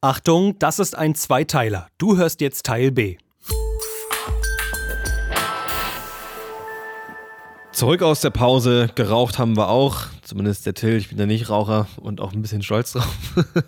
[0.00, 1.88] Achtung, das ist ein Zweiteiler.
[1.98, 3.16] Du hörst jetzt Teil B.
[7.72, 8.90] Zurück aus der Pause.
[8.94, 10.02] Geraucht haben wir auch.
[10.22, 10.98] Zumindest der Till.
[10.98, 13.12] Ich bin ja nicht Raucher und auch ein bisschen stolz drauf.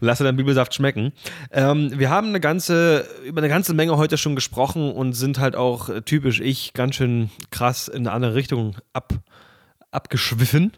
[0.00, 1.14] Lass dir deinen Bibelsaft schmecken.
[1.50, 5.56] Ähm, wir haben eine ganze, über eine ganze Menge heute schon gesprochen und sind halt
[5.56, 9.14] auch typisch ich ganz schön krass in eine andere Richtung ab,
[9.92, 10.72] abgeschwiffen.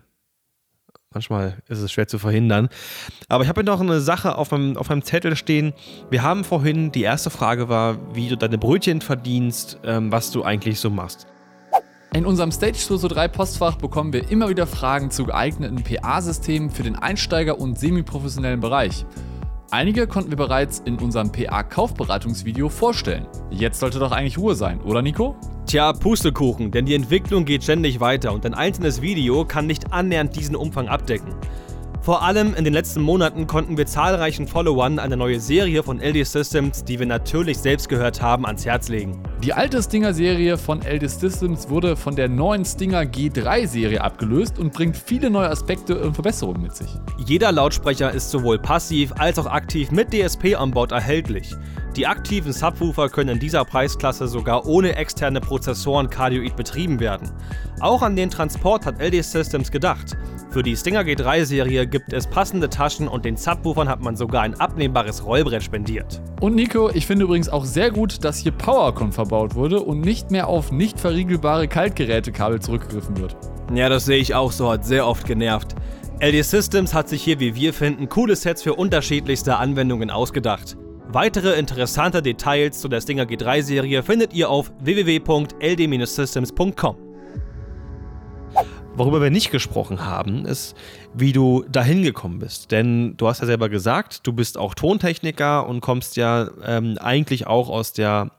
[1.13, 2.69] Manchmal ist es schwer zu verhindern.
[3.29, 5.73] Aber ich habe noch eine Sache auf meinem, auf meinem Zettel stehen.
[6.09, 10.45] Wir haben vorhin, die erste Frage war, wie du deine Brötchen verdienst, ähm, was du
[10.45, 11.27] eigentlich so machst.
[12.15, 16.95] In unserem Stage 203 Postfach bekommen wir immer wieder Fragen zu geeigneten PA-Systemen für den
[16.95, 19.05] Einsteiger- und semi-professionellen Bereich.
[19.73, 23.29] Einige konnten wir bereits in unserem PA-Kaufberatungsvideo vorstellen.
[23.51, 25.37] Jetzt sollte doch eigentlich Ruhe sein, oder Nico?
[25.67, 30.35] Tja, Pustekuchen, denn die Entwicklung geht ständig weiter und ein einzelnes Video kann nicht annähernd
[30.35, 31.37] diesen Umfang abdecken.
[32.03, 36.27] Vor allem in den letzten Monaten konnten wir zahlreichen Followern eine neue Serie von LD
[36.27, 39.23] Systems, die wir natürlich selbst gehört haben, ans Herz legen.
[39.45, 44.97] Die alte Stinger-Serie von LD Systems wurde von der neuen Stinger G3-Serie abgelöst und bringt
[44.97, 46.89] viele neue Aspekte und Verbesserungen mit sich.
[47.19, 51.55] Jeder Lautsprecher ist sowohl passiv als auch aktiv mit DSP an Bord erhältlich.
[51.97, 57.29] Die aktiven Subwoofer können in dieser Preisklasse sogar ohne externe Prozessoren Cardioid betrieben werden.
[57.81, 60.17] Auch an den Transport hat LD Systems gedacht.
[60.51, 64.55] Für die Stinger G3-Serie gibt es passende Taschen und den Subwoofern hat man sogar ein
[64.55, 66.23] abnehmbares Rollbrett spendiert.
[66.41, 70.31] Und Nico, ich finde übrigens auch sehr gut, dass hier PowerCon verbaut wurde und nicht
[70.31, 73.37] mehr auf nicht verriegelbare Kaltgerätekabel zurückgegriffen wird.
[73.75, 75.75] Ja, das sehe ich auch so, hat sehr oft genervt.
[76.21, 80.77] LD Systems hat sich hier, wie wir finden, coole Sets für unterschiedlichste Anwendungen ausgedacht.
[81.13, 86.97] Weitere interessante Details zu der Stinger G3-Serie findet ihr auf www.ld-systems.com.
[88.95, 90.77] Worüber wir nicht gesprochen haben, ist,
[91.13, 92.71] wie du dahin gekommen bist.
[92.71, 97.49] Denn du hast ja selber gesagt, du bist auch Tontechniker und kommst ja ähm, eigentlich
[97.49, 98.31] auch aus der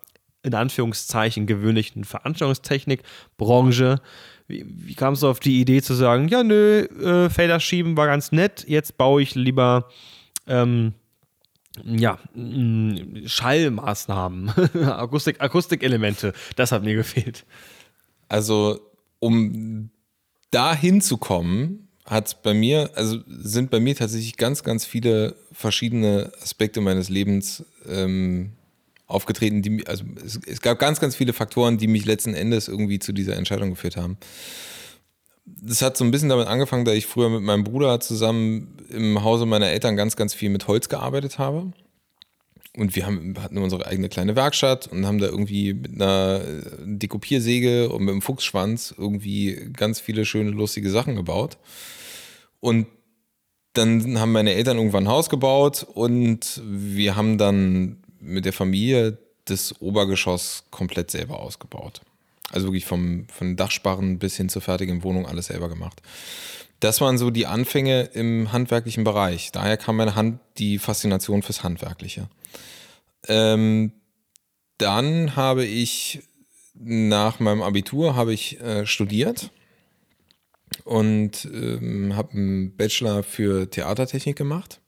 [0.42, 4.00] in Anführungszeichen gewöhnlichen Veranstaltungstechnik-Branche.
[4.48, 8.08] Wie, wie kamst du auf die Idee zu sagen, ja, nö, äh, Felder schieben war
[8.08, 9.90] ganz nett, jetzt baue ich lieber
[10.48, 10.94] ähm,
[11.84, 14.50] ja, mm, Schallmaßnahmen,
[14.86, 17.46] Akustik, Akustikelemente, das hat mir gefehlt.
[18.28, 18.80] Also,
[19.20, 19.90] um
[20.52, 26.82] da hinzukommen, hat bei mir, also sind bei mir tatsächlich ganz, ganz viele verschiedene Aspekte
[26.82, 28.54] meines Lebens ähm,
[29.08, 33.00] aufgetreten, die also es, es, gab ganz, ganz viele Faktoren, die mich letzten Endes irgendwie
[33.00, 34.18] zu dieser Entscheidung geführt haben.
[35.60, 39.24] Das hat so ein bisschen damit angefangen, da ich früher mit meinem Bruder zusammen im
[39.24, 41.72] Hause meiner Eltern ganz, ganz viel mit Holz gearbeitet habe.
[42.78, 46.62] Und wir haben, hatten unsere eigene kleine Werkstatt und haben da irgendwie mit einer äh,
[46.86, 51.58] Dekopiersäge und mit einem Fuchsschwanz irgendwie ganz viele schöne, lustige Sachen gebaut.
[52.62, 52.88] Und
[53.74, 59.18] dann haben meine Eltern irgendwann ein Haus gebaut und wir haben dann mit der Familie
[59.46, 62.02] das Obergeschoss komplett selber ausgebaut.
[62.52, 66.02] Also wirklich vom, von Dachsparren bis hin zur fertigen Wohnung alles selber gemacht.
[66.80, 69.52] Das waren so die Anfänge im handwerklichen Bereich.
[69.52, 72.28] Daher kam meine Hand die Faszination fürs Handwerkliche.
[73.28, 73.94] Ähm,
[74.78, 76.24] dann habe ich
[76.74, 79.52] nach meinem Abitur habe ich äh, studiert
[80.84, 84.81] und ähm, habe einen Bachelor für Theatertechnik gemacht.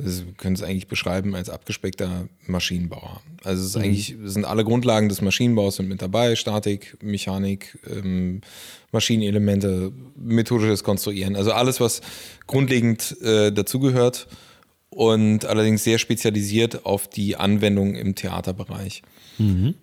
[0.00, 3.20] Das können es eigentlich beschreiben als abgespeckter Maschinenbauer.
[3.42, 3.82] Also es ist mhm.
[3.82, 8.42] eigentlich sind alle Grundlagen des Maschinenbaus sind mit dabei: Statik, Mechanik, ähm,
[8.92, 11.34] Maschinenelemente, methodisches Konstruieren.
[11.34, 12.00] Also alles, was
[12.46, 14.28] grundlegend äh, dazugehört
[14.90, 19.02] und allerdings sehr spezialisiert auf die Anwendung im Theaterbereich.
[19.38, 19.74] Mhm.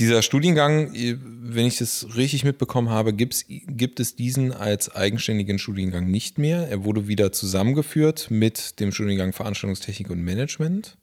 [0.00, 6.38] Dieser Studiengang, wenn ich das richtig mitbekommen habe, gibt es diesen als eigenständigen Studiengang nicht
[6.38, 6.68] mehr.
[6.68, 10.96] Er wurde wieder zusammengeführt mit dem Studiengang Veranstaltungstechnik und Management.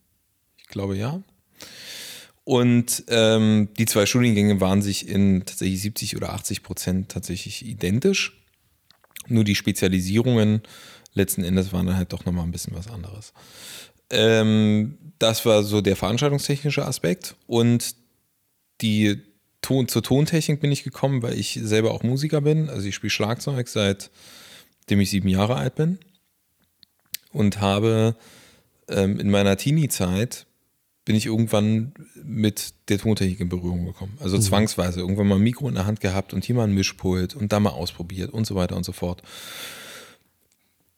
[0.57, 1.21] Ich glaube ja.
[2.43, 8.43] Und ähm, die zwei Studiengänge waren sich in tatsächlich 70 oder 80 Prozent tatsächlich identisch.
[9.27, 10.63] Nur die Spezialisierungen
[11.13, 13.31] letzten Endes waren dann halt doch nochmal ein bisschen was anderes.
[14.09, 17.35] Ähm, das war so der veranstaltungstechnische Aspekt.
[17.45, 18.06] Und
[18.81, 19.21] die
[19.61, 22.69] Ton, zur Tontechnik bin ich gekommen, weil ich selber auch Musiker bin.
[22.69, 25.99] Also ich spiele Schlagzeug seitdem ich sieben Jahre alt bin.
[27.33, 28.15] Und habe
[28.87, 30.45] ähm, in meiner Teenie-Zeit
[31.05, 31.93] bin ich irgendwann
[32.23, 34.17] mit der Tontechnik in Berührung gekommen.
[34.21, 34.41] Also mhm.
[34.41, 37.51] zwangsweise irgendwann mal ein Mikro in der Hand gehabt und hier mal ein Mischpult und
[37.51, 39.21] da mal ausprobiert und so weiter und so fort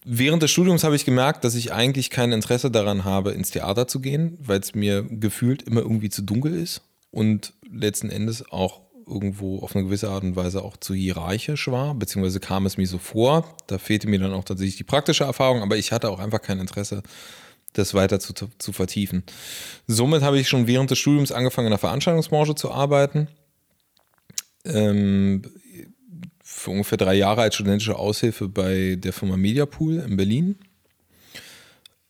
[0.05, 3.87] während des Studiums habe ich gemerkt, dass ich eigentlich kein Interesse daran habe, ins Theater
[3.87, 6.81] zu gehen, weil es mir gefühlt immer irgendwie zu dunkel ist
[7.11, 11.95] und letzten Endes auch irgendwo auf eine gewisse Art und Weise auch zu hierarchisch war,
[11.95, 13.57] beziehungsweise kam es mir so vor.
[13.67, 16.59] Da fehlte mir dann auch tatsächlich die praktische Erfahrung, aber ich hatte auch einfach kein
[16.59, 17.01] Interesse,
[17.73, 19.23] das weiter zu, zu vertiefen.
[19.87, 23.27] Somit habe ich schon während des Studiums angefangen, in der Veranstaltungsbranche zu arbeiten.
[24.65, 25.41] Ähm,
[26.43, 30.55] für ungefähr drei Jahre als studentische Aushilfe bei der Firma Mediapool in Berlin.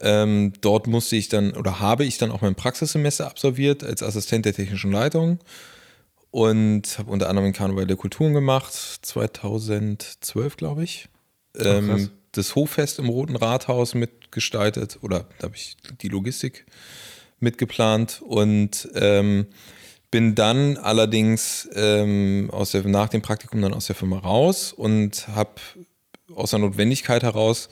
[0.02, 4.46] Ähm, dort musste ich dann oder habe ich dann auch mein Praxissemester absolviert als Assistent
[4.46, 5.40] der technischen Leitung
[6.32, 11.10] und habe unter anderem in Karneval der Kulturen gemacht, 2012 glaube ich.
[11.58, 16.66] Ähm, das Hoffest im Roten Rathaus mitgestaltet oder da habe ich die Logistik
[17.40, 19.48] mitgeplant und ähm,
[20.12, 25.28] bin dann allerdings ähm, aus der, nach dem Praktikum dann aus der Firma raus und
[25.30, 25.56] habe
[26.34, 27.70] aus der Notwendigkeit heraus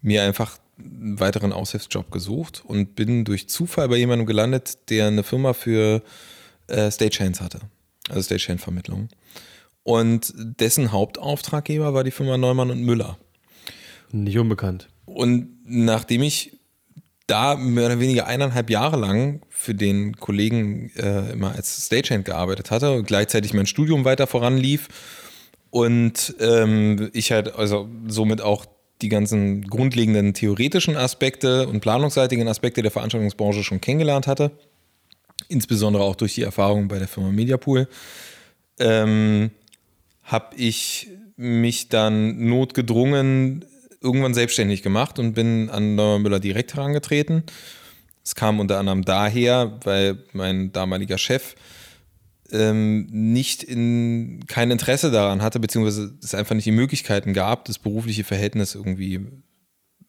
[0.00, 5.22] mir einfach einen weiteren Aushilfsjob gesucht und bin durch Zufall bei jemandem gelandet, der eine
[5.22, 6.02] Firma für
[6.66, 7.60] äh, Stagehands hatte,
[8.08, 9.08] also Stagehand-Vermittlung.
[9.82, 13.18] Und dessen Hauptauftraggeber war die Firma Neumann und Müller.
[14.12, 14.88] Nicht unbekannt.
[15.04, 16.58] Und nachdem ich
[17.26, 22.70] da mehr oder weniger eineinhalb Jahre lang für den Kollegen äh, immer als Stagehand gearbeitet
[22.70, 24.88] hatte und gleichzeitig mein Studium weiter voranlief
[25.70, 28.66] und ähm, ich halt also somit auch
[29.02, 34.52] die ganzen grundlegenden theoretischen Aspekte und planungsseitigen Aspekte der Veranstaltungsbranche schon kennengelernt hatte,
[35.48, 37.88] insbesondere auch durch die Erfahrung bei der Firma Mediapool,
[38.78, 39.50] ähm,
[40.22, 43.64] habe ich mich dann notgedrungen
[44.00, 47.42] irgendwann selbstständig gemacht und bin an Neumann Müller direkt herangetreten.
[48.22, 51.54] Es kam unter anderem daher, weil mein damaliger Chef
[52.54, 57.78] ähm, nicht in, kein Interesse daran hatte, beziehungsweise es einfach nicht die Möglichkeiten gab, das
[57.78, 59.26] berufliche Verhältnis irgendwie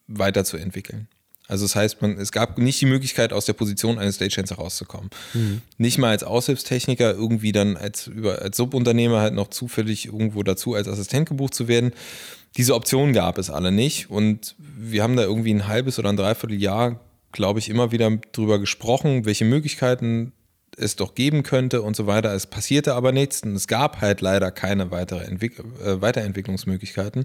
[0.06, 1.08] weiterzuentwickeln.
[1.48, 5.10] Also das heißt, man, es gab nicht die Möglichkeit, aus der Position eines Stagehands herauszukommen.
[5.34, 5.60] Mhm.
[5.78, 10.74] Nicht mal als Aushilfstechniker irgendwie dann als, über, als Subunternehmer halt noch zufällig irgendwo dazu
[10.74, 11.92] als Assistent gebucht zu werden.
[12.56, 16.16] Diese Option gab es alle nicht und wir haben da irgendwie ein halbes oder ein
[16.16, 17.00] Dreivierteljahr,
[17.32, 20.32] glaube ich, immer wieder drüber gesprochen, welche Möglichkeiten
[20.76, 22.34] es doch geben könnte und so weiter.
[22.34, 27.24] Es passierte aber nichts und es gab halt leider keine weitere Entwick äh, Weiterentwicklungsmöglichkeiten.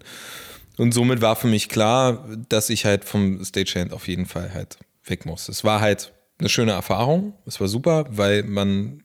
[0.78, 4.78] Und somit war für mich klar, dass ich halt vom Stagehand auf jeden Fall halt
[5.06, 5.50] weg muss.
[5.50, 7.34] Es war halt eine schöne Erfahrung.
[7.46, 9.04] Es war super, weil man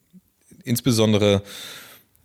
[0.65, 1.43] insbesondere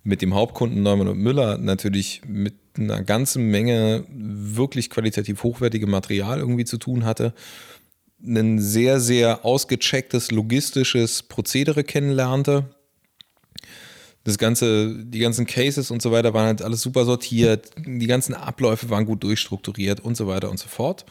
[0.04, 6.38] mit dem Hauptkunden Neumann und Müller natürlich mit einer ganzen Menge wirklich qualitativ hochwertigem Material
[6.38, 7.34] irgendwie zu tun hatte
[8.24, 12.70] ein sehr, sehr ausgechecktes logistisches Prozedere kennenlernte.
[14.24, 18.34] Das ganze, die ganzen Cases und so weiter waren halt alles super sortiert, die ganzen
[18.34, 21.04] Abläufe waren gut durchstrukturiert und so weiter und so fort.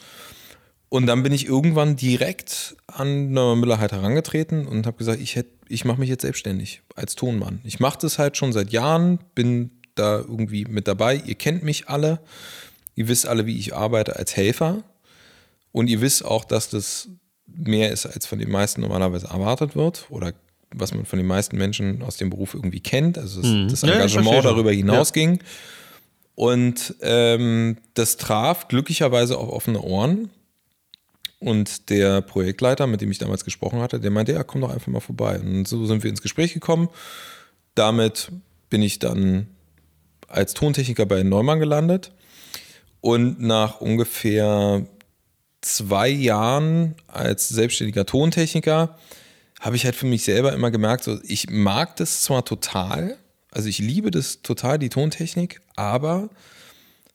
[0.88, 5.40] Und dann bin ich irgendwann direkt an Neumann Müller halt herangetreten und habe gesagt, ich,
[5.69, 7.62] ich mache mich jetzt selbstständig als Tonmann.
[7.64, 11.16] Ich mache das halt schon seit Jahren, bin da irgendwie mit dabei.
[11.16, 12.19] Ihr kennt mich alle.
[12.96, 14.84] Ihr wisst alle, wie ich arbeite als Helfer.
[15.71, 17.09] Und ihr wisst auch, dass das
[17.47, 20.33] mehr ist, als von den meisten normalerweise erwartet wird oder
[20.73, 23.18] was man von den meisten Menschen aus dem Beruf irgendwie kennt.
[23.18, 23.68] Also das, mhm.
[23.69, 25.35] das Engagement ja, darüber hinausging.
[25.35, 25.44] Ja.
[26.35, 30.29] Und ähm, das traf glücklicherweise auf offene Ohren.
[31.39, 34.88] Und der Projektleiter, mit dem ich damals gesprochen hatte, der meinte, ja, komm doch einfach
[34.88, 35.39] mal vorbei.
[35.39, 36.88] Und so sind wir ins Gespräch gekommen.
[37.73, 38.31] Damit
[38.69, 39.47] bin ich dann
[40.27, 42.12] als Tontechniker bei Neumann gelandet.
[43.01, 44.85] Und nach ungefähr
[45.62, 48.97] zwei Jahren als selbstständiger Tontechniker
[49.59, 53.18] habe ich halt für mich selber immer gemerkt, so, ich mag das zwar total,
[53.52, 56.30] also ich liebe das total, die Tontechnik, aber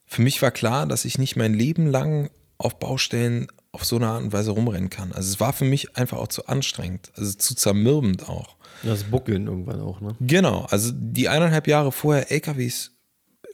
[0.05, 4.07] für mich war klar, dass ich nicht mein Leben lang auf Baustellen auf so eine
[4.07, 5.11] Art und Weise rumrennen kann.
[5.11, 8.55] Also es war für mich einfach auch zu anstrengend, also zu zermürbend auch.
[8.83, 10.15] Das Buckeln irgendwann auch, ne?
[10.19, 12.91] Genau, also die eineinhalb Jahre vorher LKWs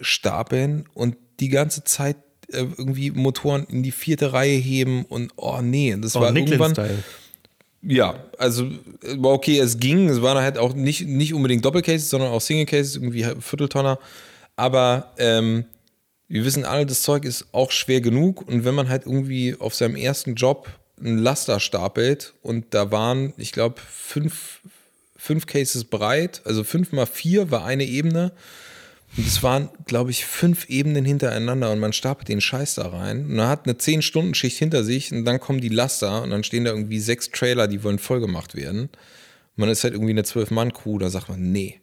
[0.02, 2.18] stapeln und die ganze Zeit
[2.50, 6.74] irgendwie Motoren in die vierte Reihe heben und oh nee, das oh, war irgendwann.
[7.82, 8.70] Ja, also
[9.22, 10.08] okay, es ging.
[10.08, 14.00] Es waren halt auch nicht, nicht unbedingt Doppelcases, sondern auch Single Cases, irgendwie Vierteltonner.
[14.56, 15.66] Aber ähm,
[16.30, 18.48] wir wissen alle, das Zeug ist auch schwer genug.
[18.48, 20.70] Und wenn man halt irgendwie auf seinem ersten Job
[21.00, 24.62] einen Laster stapelt und da waren, ich glaube, fünf,
[25.18, 28.32] fünf Cases breit, also fünf mal vier war eine Ebene
[29.16, 33.26] und es waren, glaube ich, fünf Ebenen hintereinander und man stapelt den Scheiß da rein.
[33.26, 36.66] Und man hat eine 10-Stunden-Schicht hinter sich und dann kommen die Laster und dann stehen
[36.66, 38.90] da irgendwie sechs Trailer, die wollen vollgemacht werden.
[39.56, 41.80] Man ist halt irgendwie eine Zwölf-Mann-Crew, da sagt man, nee.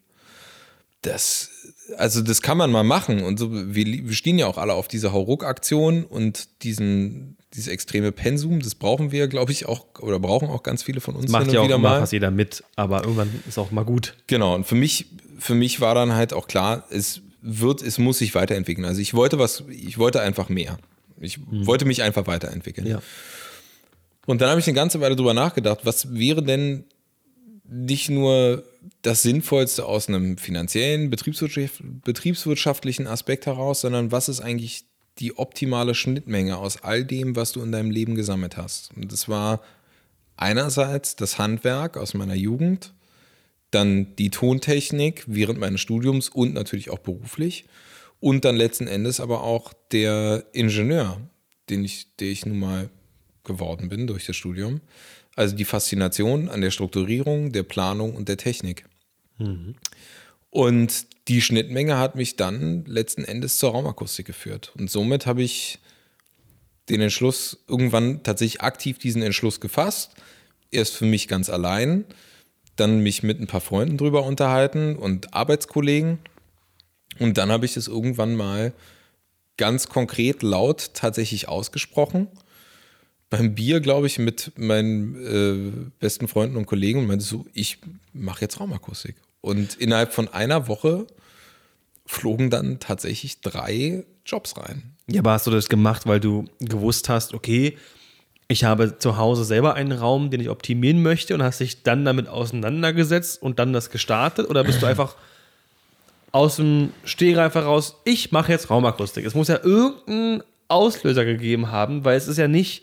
[1.02, 1.50] Das,
[1.96, 3.22] also das kann man mal machen.
[3.22, 8.12] Und so, wir, wir stehen ja auch alle auf diese Hauruck-Aktion und diesen, dieses extreme
[8.12, 11.30] Pensum, das brauchen wir, glaube ich, auch, oder brauchen auch ganz viele von uns.
[11.30, 12.00] Macht ja auch immer mal.
[12.00, 14.14] fast jeder mit, aber irgendwann ist auch mal gut.
[14.28, 15.07] Genau, und für mich
[15.40, 18.85] für mich war dann halt auch klar, es wird, es muss sich weiterentwickeln.
[18.85, 20.78] Also ich wollte was, ich wollte einfach mehr.
[21.19, 21.66] Ich mhm.
[21.66, 22.87] wollte mich einfach weiterentwickeln.
[22.87, 23.02] Ja.
[24.26, 26.85] Und dann habe ich eine ganze Weile drüber nachgedacht, was wäre denn
[27.69, 28.64] nicht nur
[29.02, 34.85] das Sinnvollste aus einem finanziellen, betriebswirtschaftlichen Aspekt heraus, sondern was ist eigentlich
[35.18, 38.90] die optimale Schnittmenge aus all dem, was du in deinem Leben gesammelt hast.
[38.96, 39.60] Und das war
[40.36, 42.94] einerseits das Handwerk aus meiner Jugend,
[43.70, 47.66] dann die Tontechnik während meines Studiums und natürlich auch beruflich
[48.20, 51.20] und dann letzten Endes aber auch der Ingenieur,
[51.68, 52.90] den ich, der ich nun mal
[53.44, 54.80] geworden bin durch das Studium.
[55.36, 58.84] Also die Faszination an der Strukturierung, der Planung und der Technik.
[59.38, 59.74] Mhm.
[60.50, 64.72] Und die Schnittmenge hat mich dann letzten Endes zur Raumakustik geführt.
[64.76, 65.78] Und somit habe ich
[66.88, 70.16] den Entschluss, irgendwann tatsächlich aktiv diesen Entschluss gefasst.
[70.72, 72.04] Erst für mich ganz allein,
[72.75, 76.18] dann mich mit ein paar Freunden drüber unterhalten und Arbeitskollegen.
[77.20, 78.72] Und dann habe ich es irgendwann mal
[79.56, 82.26] ganz konkret laut tatsächlich ausgesprochen.
[83.28, 87.78] Beim Bier, glaube ich, mit meinen äh, besten Freunden und Kollegen und meinte so, ich
[88.12, 89.14] mache jetzt Raumakustik.
[89.40, 91.06] Und innerhalb von einer Woche
[92.06, 94.97] flogen dann tatsächlich drei Jobs rein.
[95.06, 97.76] Ja, aber hast du das gemacht, weil du gewusst hast, okay,
[98.49, 102.04] ich habe zu Hause selber einen Raum, den ich optimieren möchte und hast dich dann
[102.04, 104.50] damit auseinandergesetzt und dann das gestartet?
[104.50, 105.14] Oder bist du einfach
[106.32, 109.25] aus dem Stehgreif heraus, ich mache jetzt Raumakustik?
[109.25, 112.82] Es muss ja irgendeinen Auslöser gegeben haben, weil es ist ja nicht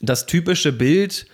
[0.00, 1.26] das typische Bild,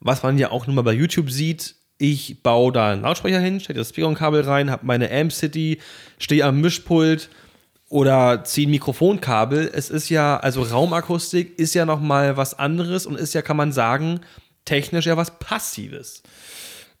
[0.00, 3.60] was man ja auch nur mal bei YouTube sieht, ich baue da einen Lautsprecher hin,
[3.60, 5.78] stecke das Speaker-Kabel rein, habe meine Amp City,
[6.18, 7.30] stehe am Mischpult
[7.88, 9.70] oder ziehe ein Mikrofonkabel.
[9.72, 13.72] Es ist ja, also Raumakustik ist ja nochmal was anderes und ist ja, kann man
[13.72, 14.20] sagen,
[14.64, 16.22] technisch ja was Passives.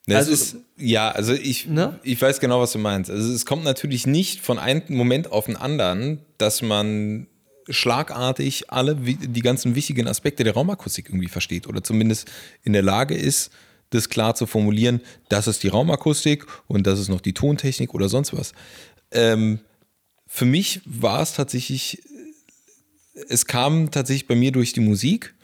[0.06, 1.98] Das also, ist, ja, also ich, ne?
[2.04, 3.10] ich weiß genau, was du meinst.
[3.10, 7.26] Also es kommt natürlich nicht von einem Moment auf den anderen, dass man
[7.68, 12.30] schlagartig alle die ganzen wichtigen Aspekte der Raumakustik irgendwie versteht oder zumindest
[12.62, 13.50] in der Lage ist,
[13.90, 18.08] das klar zu formulieren, das ist die Raumakustik und das ist noch die Tontechnik oder
[18.08, 18.52] sonst was.
[19.10, 19.60] Ähm,
[20.26, 22.02] für mich war es tatsächlich,
[23.28, 25.34] es kam tatsächlich bei mir durch die Musik,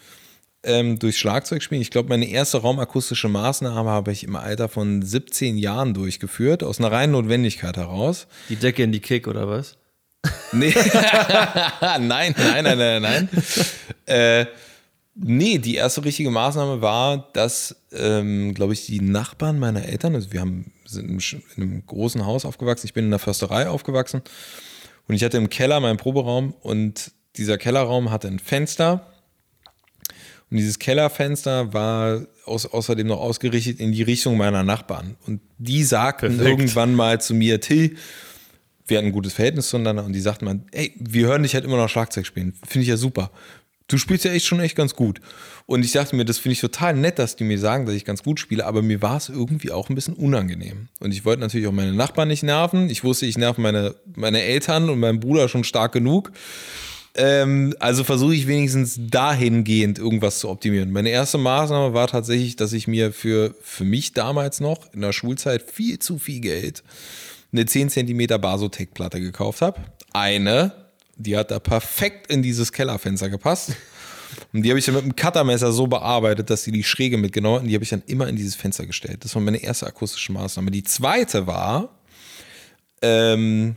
[0.64, 1.82] ähm, durch Schlagzeugspielen.
[1.82, 6.78] Ich glaube, meine erste raumakustische Maßnahme habe ich im Alter von 17 Jahren durchgeführt, aus
[6.78, 8.26] einer reinen Notwendigkeit heraus.
[8.48, 9.76] Die Decke in die Kick oder was?
[10.52, 10.74] Nee.
[11.80, 13.28] nein, nein, nein, nein, nein.
[14.06, 14.46] äh,
[15.14, 20.32] Nee, die erste richtige Maßnahme war, dass, ähm, glaube ich, die Nachbarn meiner Eltern, also
[20.32, 21.10] wir haben, sind
[21.56, 24.22] in einem großen Haus aufgewachsen, ich bin in der Försterei aufgewachsen
[25.08, 29.06] und ich hatte im Keller meinen Proberaum und dieser Kellerraum hatte ein Fenster
[30.50, 35.84] und dieses Kellerfenster war aus, außerdem noch ausgerichtet in die Richtung meiner Nachbarn und die
[35.84, 36.48] sagten Perfekt.
[36.48, 37.96] irgendwann mal zu mir, Till,
[38.86, 41.66] wir hatten ein gutes Verhältnis zueinander und die sagten mal, ey, wir hören dich halt
[41.66, 43.30] immer noch Schlagzeug spielen, finde ich ja super
[43.88, 45.20] du spielst ja echt schon echt ganz gut.
[45.66, 48.04] Und ich dachte mir, das finde ich total nett, dass die mir sagen, dass ich
[48.04, 50.88] ganz gut spiele, aber mir war es irgendwie auch ein bisschen unangenehm.
[51.00, 52.90] Und ich wollte natürlich auch meine Nachbarn nicht nerven.
[52.90, 56.32] Ich wusste, ich nerv meine, meine Eltern und meinen Bruder schon stark genug.
[57.14, 60.90] Ähm, also versuche ich wenigstens dahingehend irgendwas zu optimieren.
[60.90, 65.12] Meine erste Maßnahme war tatsächlich, dass ich mir für, für mich damals noch in der
[65.12, 66.82] Schulzeit viel zu viel Geld
[67.52, 69.80] eine 10 cm Basotec-Platte gekauft habe.
[70.14, 70.81] Eine
[71.16, 73.76] die hat da perfekt in dieses Kellerfenster gepasst.
[74.52, 77.56] Und die habe ich dann mit einem Cuttermesser so bearbeitet, dass sie die Schräge mitgenommen
[77.56, 77.62] hat.
[77.62, 79.24] Und die habe ich dann immer in dieses Fenster gestellt.
[79.24, 80.70] Das war meine erste akustische Maßnahme.
[80.70, 82.00] Die zweite war,
[83.02, 83.76] ähm,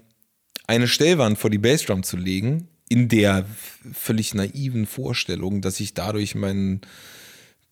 [0.67, 3.45] eine Stellwand vor die Bassdrum zu legen, in der
[3.93, 6.81] völlig naiven Vorstellung, dass ich dadurch meinen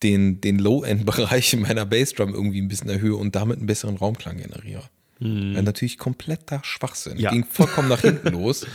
[0.02, 4.84] den, den Low-End-Bereich meiner Bassdrum irgendwie ein bisschen erhöhe und damit einen besseren Raumklang generiere.
[5.20, 5.54] Hm.
[5.54, 7.18] Natürlich kompletter Schwachsinn.
[7.18, 7.32] Ja.
[7.32, 8.66] Ging vollkommen nach hinten los.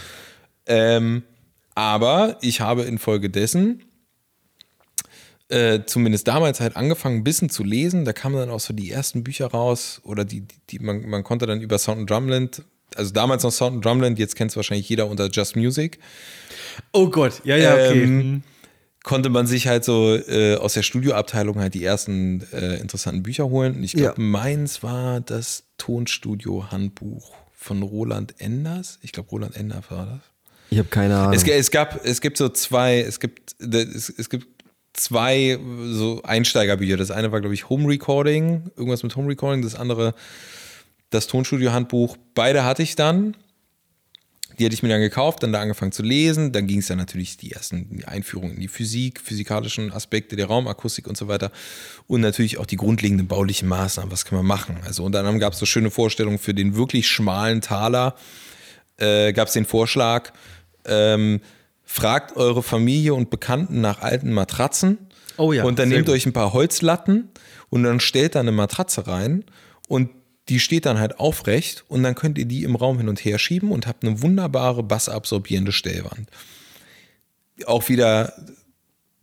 [0.69, 1.25] Ähm,
[1.75, 3.83] aber ich habe infolgedessen
[5.49, 8.05] äh, zumindest damals halt angefangen, ein bisschen zu lesen.
[8.05, 11.25] Da kamen dann auch so die ersten Bücher raus oder die, die, die man, man
[11.25, 12.63] konnte dann über Sound and Drumland,
[12.95, 15.99] also damals noch Sound and Drumland, jetzt kennt es wahrscheinlich jeder unter Just Music.
[16.93, 18.03] Oh Gott, ja, ja, okay.
[18.03, 18.43] Ähm, mhm.
[19.05, 23.49] konnte man sich halt so äh, aus der Studioabteilung halt die ersten äh, interessanten Bücher
[23.49, 23.77] holen.
[23.77, 24.23] Und ich glaube, ja.
[24.23, 28.99] meins war das Tonstudio-Handbuch von Roland Enders.
[29.03, 30.21] Ich glaube, Roland Enders war das.
[30.71, 31.33] Ich habe keine Ahnung.
[31.33, 34.47] Es, es, gab, es gibt so zwei, es gibt, es, es gibt
[34.93, 35.59] zwei
[35.91, 36.97] so Einsteigerbücher.
[36.97, 39.63] Das eine war, glaube ich, Home Recording, irgendwas mit Home Recording.
[39.63, 40.15] Das andere,
[41.11, 42.17] das Tonstudio-Handbuch.
[42.35, 43.37] Beide hatte ich dann.
[44.59, 46.51] Die hatte ich mir dann gekauft, dann da angefangen zu lesen.
[46.51, 51.07] Dann ging es dann natürlich die ersten Einführungen in die Physik, physikalischen Aspekte der Raumakustik
[51.07, 51.53] und so weiter.
[52.09, 54.11] Und natürlich auch die grundlegenden baulichen Maßnahmen.
[54.11, 54.79] Was kann man machen?
[54.85, 58.17] Also unter anderem gab es so schöne Vorstellungen für den wirklich schmalen Taler.
[58.97, 60.33] Äh, gab es den Vorschlag,
[60.88, 61.40] ähm,
[61.85, 64.99] fragt eure Familie und Bekannten nach alten Matratzen.
[65.38, 66.14] Oh ja, Und dann nehmt gut.
[66.14, 67.30] euch ein paar Holzlatten
[67.71, 69.45] und dann stellt da eine Matratze rein
[69.88, 70.11] und
[70.49, 73.38] die steht dann halt aufrecht und dann könnt ihr die im Raum hin und her
[73.38, 76.28] schieben und habt eine wunderbare bassabsorbierende Stellwand.
[77.66, 78.33] Auch wieder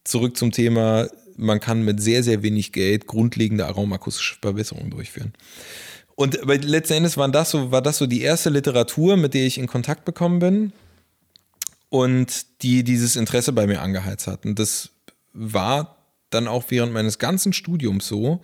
[0.04, 5.34] zurück zum Thema, man kann mit sehr, sehr wenig Geld grundlegende raumakustische Verbesserungen durchführen.
[6.16, 9.58] Und letzten Endes waren das so, war das so die erste Literatur, mit der ich
[9.58, 10.72] in Kontakt bekommen bin
[11.96, 14.46] und die dieses Interesse bei mir angeheizt hat.
[14.46, 14.90] Und das
[15.32, 15.96] war
[16.30, 18.42] dann auch während meines ganzen Studiums so,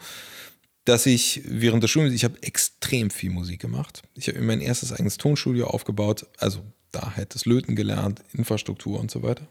[0.85, 4.03] dass ich während des Studiums, ich habe extrem viel Musik gemacht.
[4.15, 8.97] Ich habe mir mein erstes eigenes Tonstudio aufgebaut, also da halt das Löten gelernt, Infrastruktur
[8.97, 9.45] und so weiter.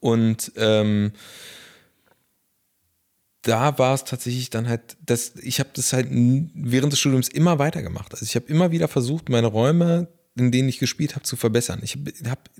[0.00, 1.12] Und ähm,
[3.40, 7.58] da war es tatsächlich dann halt, dass ich habe das halt während des Studiums immer
[7.58, 8.12] weitergemacht.
[8.12, 11.80] Also ich habe immer wieder versucht, meine Räume, in denen ich gespielt habe, zu verbessern.
[11.82, 12.50] Ich habe hab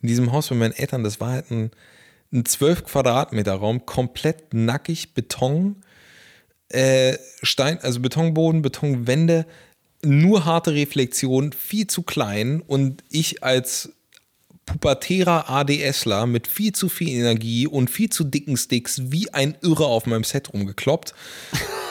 [0.00, 1.70] in diesem Haus bei meinen Eltern, das war halt ein,
[2.32, 5.82] ein 12 Quadratmeter Raum, komplett nackig, Beton,
[6.68, 9.46] äh, Stein, also Betonboden, Betonwände,
[10.04, 13.92] nur harte Reflexion, viel zu klein und ich als
[14.66, 19.86] pubertärer ADSler mit viel zu viel Energie und viel zu dicken Sticks wie ein Irre
[19.86, 21.14] auf meinem Set rumgekloppt.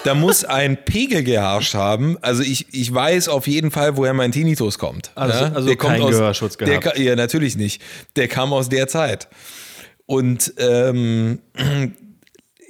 [0.04, 2.18] Da muss ein Pegel geherrscht haben.
[2.22, 5.12] Also ich, ich weiß auf jeden Fall, woher mein Tinnitus kommt.
[5.16, 6.96] Also- also kein Gehörschutz der, gehabt.
[6.96, 7.82] ka- Ja, natürlich nicht.
[8.16, 9.28] Der kam aus der Zeit.
[10.06, 11.40] Und ähm,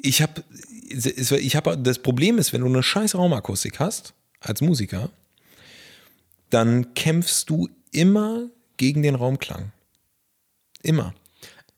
[0.02, 0.44] ich habe,
[0.90, 5.10] ich habe, das Problem ist, wenn du eine scheiß Raumakustik hast, als Musiker,
[6.50, 9.72] dann kämpfst du immer gegen den Raumklang.
[10.84, 11.14] Immer.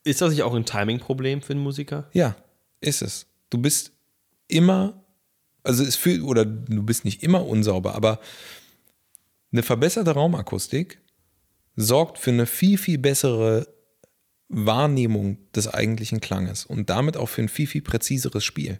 [0.04, 2.10] Ist das nicht auch ein Timing-Problem für einen Musiker?
[2.14, 2.36] Ja,
[2.82, 3.26] ist es.
[3.50, 3.92] Du bist
[4.48, 5.04] immer,
[5.64, 8.20] also es fühlt, oder du bist nicht immer unsauber, aber
[9.52, 11.00] eine verbesserte Raumakustik
[11.76, 13.68] sorgt für eine viel, viel bessere
[14.50, 18.80] Wahrnehmung des eigentlichen Klanges und damit auch für ein viel, viel präziseres Spiel.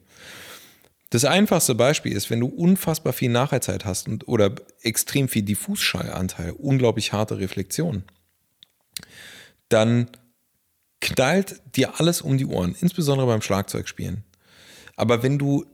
[1.10, 6.52] Das einfachste Beispiel ist, wenn du unfassbar viel Nachheizheit hast und, oder extrem viel Diffusschallanteil,
[6.52, 8.04] unglaublich harte Reflexion,
[9.74, 10.08] dann
[11.02, 14.24] knallt dir alles um die Ohren, insbesondere beim Schlagzeugspielen.
[14.96, 15.66] Aber wenn du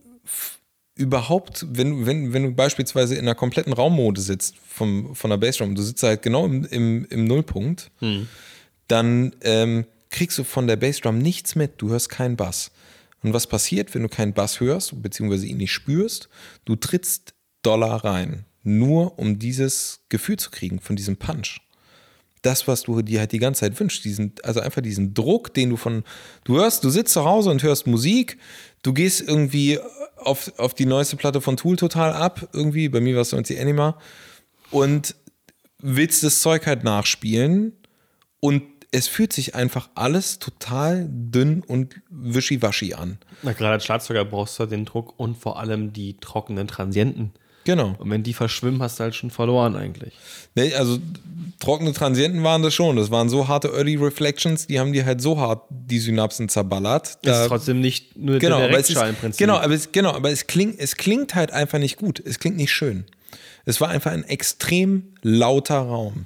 [0.96, 5.76] überhaupt, wenn, wenn, wenn du beispielsweise in einer kompletten Raummode sitzt vom, von der Bassdrum,
[5.76, 7.92] du sitzt halt genau im, im, im Nullpunkt,
[8.88, 12.72] dann ähm, kriegst du von der Bassdrum nichts mit, du hörst keinen Bass.
[13.22, 16.30] Und was passiert, wenn du keinen Bass hörst, beziehungsweise ihn nicht spürst?
[16.66, 21.60] Du trittst Dollar rein, nur um dieses Gefühl zu kriegen von diesem Punch
[22.41, 24.04] das, was du dir halt die ganze Zeit wünschst.
[24.06, 26.04] Diesen, also einfach diesen Druck, den du von,
[26.43, 28.38] du hörst, du sitzt zu Hause und hörst Musik,
[28.84, 29.80] du gehst irgendwie
[30.17, 33.49] auf, auf die neueste Platte von Tool total ab, irgendwie, bei mir war es sonst
[33.49, 33.97] die Anima,
[34.71, 35.15] und
[35.80, 37.73] willst das Zeug halt nachspielen
[38.39, 43.19] und es fühlt sich einfach alles total dünn und wischiwaschi an.
[43.43, 47.34] Na, gerade als Schlagzeuger brauchst du den Druck und vor allem die trockenen Transienten.
[47.65, 47.95] Genau.
[48.00, 50.13] Und wenn die verschwimmen, hast du halt schon verloren eigentlich.
[50.56, 50.98] Nee, also
[51.60, 52.95] trockene Transienten waren das schon.
[52.95, 57.17] Das waren so harte Early Reflections, die haben dir halt so hart die Synapsen zerballert.
[57.22, 59.39] Das Da- ist trotzdem nicht nur genau, der aber es ist, Direktschall im Prinzip.
[59.39, 62.19] genau, aber es, genau, aber es klingt, es klingt halt einfach nicht gut.
[62.26, 63.06] Es klingt nicht schön.
[63.65, 66.26] Es war einfach ein extrem lauter Raum.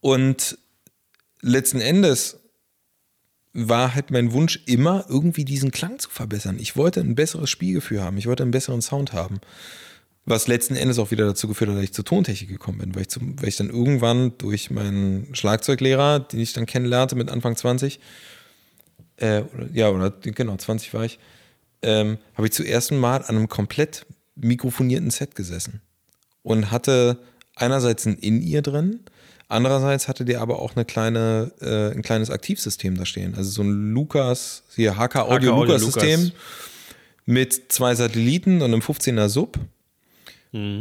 [0.00, 0.58] Und
[1.42, 2.38] letzten Endes
[3.56, 6.58] war halt mein Wunsch immer, irgendwie diesen Klang zu verbessern.
[6.60, 8.18] Ich wollte ein besseres Spielgefühl haben.
[8.18, 9.40] Ich wollte einen besseren Sound haben.
[10.26, 13.02] Was letzten Endes auch wieder dazu geführt hat, dass ich zur Tontechnik gekommen bin, weil
[13.02, 17.56] ich, zum, weil ich dann irgendwann durch meinen Schlagzeuglehrer, den ich dann kennenlernte mit Anfang
[17.56, 17.98] 20,
[19.16, 21.18] äh, oder, ja, oder genau, 20 war ich,
[21.82, 25.80] ähm, habe ich zum ersten Mal an einem komplett mikrofonierten Set gesessen
[26.42, 27.18] und hatte
[27.54, 29.00] einerseits ein In-Ear drin,
[29.48, 33.34] andererseits hatte der aber auch eine kleine, äh, ein kleines Aktivsystem da stehen.
[33.36, 36.32] Also so ein Lukas, hier HK Audio Audio Lukas System
[37.24, 39.58] mit zwei Satelliten und einem 15er Sub.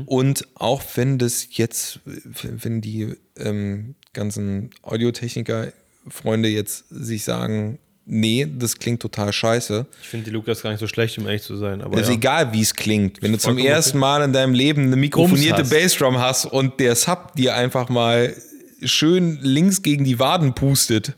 [0.05, 8.77] Und auch wenn das jetzt, wenn die ähm, ganzen Audiotechniker-Freunde jetzt sich sagen, nee, das
[8.77, 11.81] klingt total scheiße, Ich finde die Lukas gar nicht so schlecht, um ehrlich zu sein.
[11.81, 12.13] Aber ist ja.
[12.13, 13.21] egal, wie es klingt.
[13.21, 15.65] Wenn du zum ersten Mal in deinem Leben eine mikrofonierte.
[15.65, 18.33] Bassdrum hast und der Sub dir einfach mal
[18.83, 21.13] schön links gegen die Waden pustet,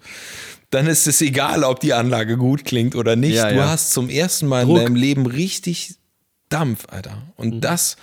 [0.70, 3.36] dann ist es egal, ob die Anlage gut klingt oder nicht.
[3.36, 3.70] Ja, du ja.
[3.70, 4.78] hast zum ersten Mal Druck.
[4.78, 5.96] in deinem Leben richtig
[6.50, 7.24] Dampf, Alter.
[7.36, 7.62] Und Mhm.
[7.62, 7.98] das,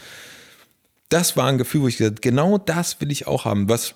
[1.09, 3.69] das war ein Gefühl, wo ich gesagt habe, genau das will ich auch haben.
[3.69, 3.95] Was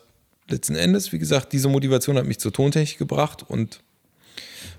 [0.48, 3.80] letzten Endes, wie gesagt, diese Motivation hat mich zur Tontechnik gebracht und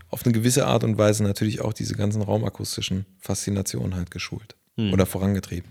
[0.09, 4.55] auf eine gewisse Art und Weise natürlich auch diese ganzen raumakustischen Faszinationen halt geschult
[4.93, 5.69] oder vorangetrieben.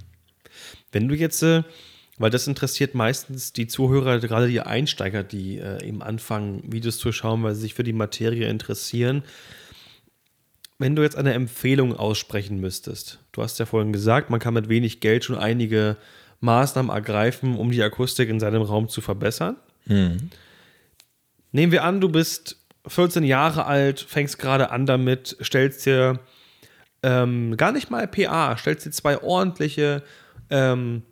[0.92, 1.62] Wenn du jetzt, äh,
[2.18, 7.12] weil das interessiert meistens die Zuhörer, gerade die Einsteiger, die äh, eben anfangen, Videos zu
[7.12, 9.22] schauen, weil sie sich für die Materie interessieren.
[10.78, 14.68] Wenn du jetzt eine Empfehlung aussprechen müsstest, du hast ja vorhin gesagt, man kann mit
[14.68, 15.96] wenig Geld schon einige
[16.40, 19.56] Maßnahmen ergreifen, um die Akustik in seinem Raum zu verbessern.
[21.50, 26.20] Nehmen wir an, du bist 14 Jahre alt, fängst gerade an damit, stellst dir
[27.02, 30.02] ähm, gar nicht mal PA, stellst dir zwei ordentliche
[30.50, 31.02] ähm,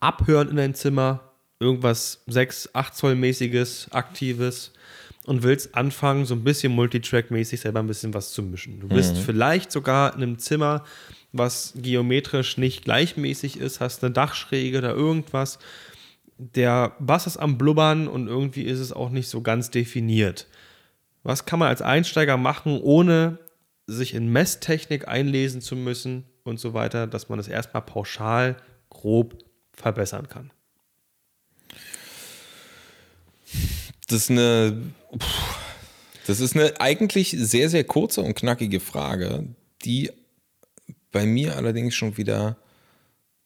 [0.00, 4.72] Abhören in dein Zimmer, irgendwas 6, 8 Zoll mäßiges, aktives
[5.26, 8.80] und willst anfangen, so ein bisschen Multitrack-mäßig selber ein bisschen was zu mischen.
[8.80, 10.84] Du bist vielleicht sogar in einem Zimmer,
[11.32, 15.58] was geometrisch nicht gleichmäßig ist, hast eine Dachschräge oder irgendwas.
[16.38, 20.46] Der Bass ist am Blubbern und irgendwie ist es auch nicht so ganz definiert.
[21.22, 23.38] Was kann man als Einsteiger machen, ohne
[23.86, 28.56] sich in Messtechnik einlesen zu müssen und so weiter, dass man das erstmal pauschal,
[28.88, 29.36] grob
[29.80, 30.50] verbessern kann?
[34.08, 34.92] Das ist eine,
[36.26, 39.44] das ist eine eigentlich sehr, sehr kurze und knackige Frage,
[39.84, 40.10] die
[41.12, 42.56] bei mir allerdings schon wieder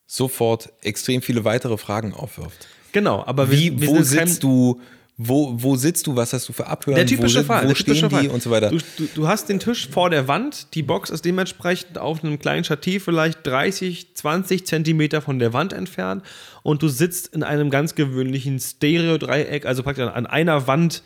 [0.07, 2.67] sofort extrem viele weitere Fragen aufwirft.
[2.93, 4.81] Genau, aber Wie, wir wo sind kein- sitzt du?
[5.17, 6.17] Wo, wo sitzt du?
[6.17, 6.97] Was hast du für Abhören?
[6.97, 8.35] Der typische wo, Fall, wo der stehen typische die Fall.
[8.35, 8.71] und so weiter?
[8.71, 12.39] Du, du, du hast den Tisch vor der Wand, die Box ist dementsprechend auf einem
[12.41, 16.25] kleinen Stativ vielleicht 30, 20 Zentimeter von der Wand entfernt
[16.65, 21.05] und du sitzt in einem ganz gewöhnlichen Stereo-Dreieck, also praktisch an einer Wand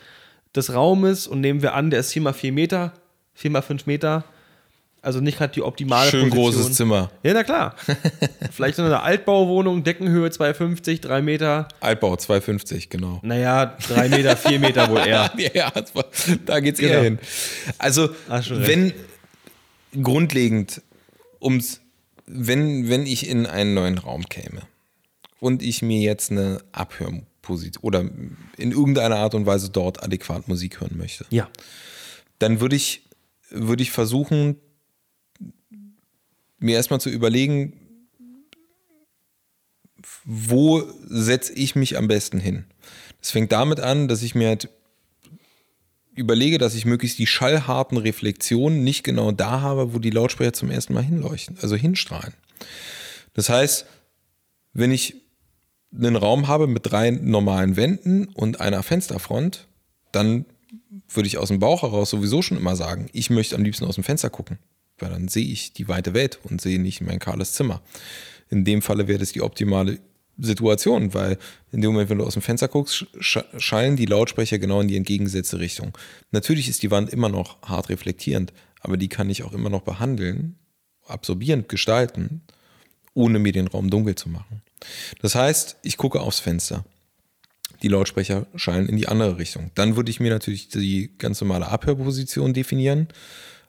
[0.56, 2.94] des Raumes und nehmen wir an, der ist 4 mal 4 Meter,
[3.34, 4.24] 4 mal 5 Meter,
[5.02, 6.44] also nicht gerade die optimale Schön Position.
[6.62, 7.10] großes Zimmer.
[7.22, 7.76] Ja, na kar.
[8.52, 11.68] Vielleicht in einer Altbauwohnung, Deckenhöhe 2,50, 3 Meter.
[11.80, 13.20] Altbau 250, genau.
[13.22, 15.30] Naja, 3 Meter, 4 Meter wohl eher.
[15.54, 16.06] Ja, war-
[16.46, 16.92] da geht's Genau.
[16.94, 17.18] eher hin.
[17.78, 18.10] Also,
[18.50, 18.92] wenn
[20.02, 20.82] grundlegend
[21.40, 21.80] ums,
[22.26, 24.62] wenn, wenn ich in einen neuen Raum käme
[25.40, 30.80] und ich mir jetzt eine Abhörposition oder in irgendeiner Art und Weise dort adäquat Musik
[30.80, 31.48] hören möchte, Ja.
[32.38, 33.02] dann würde ich,
[33.50, 34.56] würde ich versuchen,
[36.58, 37.74] mir erstmal zu überlegen,
[40.24, 42.64] wo setze ich mich am besten hin.
[43.20, 44.68] Das fängt damit an, dass ich mir halt
[46.14, 50.70] überlege, dass ich möglichst die schallharten Reflexionen nicht genau da habe, wo die Lautsprecher zum
[50.70, 52.34] ersten Mal hinleuchten, also hinstrahlen.
[53.34, 53.86] Das heißt,
[54.72, 55.16] wenn ich
[55.94, 59.68] einen Raum habe mit drei normalen Wänden und einer Fensterfront,
[60.12, 60.44] dann
[61.08, 63.94] würde ich aus dem Bauch heraus sowieso schon immer sagen, ich möchte am liebsten aus
[63.94, 64.58] dem Fenster gucken,
[64.98, 67.82] weil dann sehe ich die weite Welt und sehe nicht mein kahles Zimmer.
[68.50, 69.98] In dem Falle wäre das die optimale
[70.38, 71.36] Situation, weil
[71.72, 74.88] in dem Moment, wenn du aus dem Fenster guckst, sch schallen die Lautsprecher genau in
[74.88, 75.96] die entgegengesetzte Richtung.
[76.30, 79.82] Natürlich ist die Wand immer noch hart reflektierend, aber die kann ich auch immer noch
[79.82, 80.56] behandeln,
[81.06, 82.42] absorbierend gestalten,
[83.14, 84.62] ohne mir den Raum dunkel zu machen.
[85.20, 86.84] Das heißt, ich gucke aufs Fenster.
[87.82, 89.70] Die Lautsprecher schallen in die andere Richtung.
[89.74, 93.08] Dann würde ich mir natürlich die ganz normale Abhörposition definieren,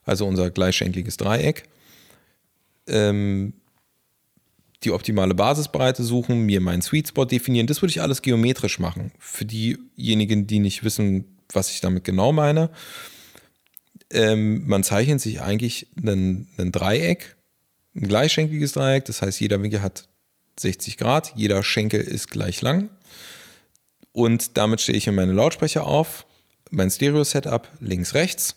[0.10, 1.64] also unser gleichschenkliges Dreieck.
[2.88, 3.54] Ähm,
[4.84, 7.68] die optimale Basisbreite suchen, mir meinen Sweet Spot definieren.
[7.68, 9.12] Das würde ich alles geometrisch machen.
[9.20, 12.70] Für diejenigen, die nicht wissen, was ich damit genau meine.
[14.12, 17.36] Ähm, man zeichnet sich eigentlich ein, Dreieck,
[17.96, 19.06] ein gleichschenkliges Dreieck.
[19.06, 20.08] Das heißt, jeder Winkel hat
[20.60, 22.90] 60 Grad, jeder Schenkel ist gleich lang.
[24.12, 26.26] Und damit stelle ich mir meine Lautsprecher auf,
[26.72, 28.56] mein Stereo-Setup links, rechts.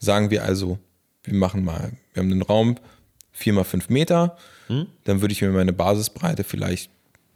[0.00, 0.78] Sagen wir also,
[1.22, 2.76] wir machen mal, wir haben einen Raum
[3.32, 4.36] 4 mal 5 Meter.
[5.04, 6.90] Dann würde ich mir meine Basisbreite vielleicht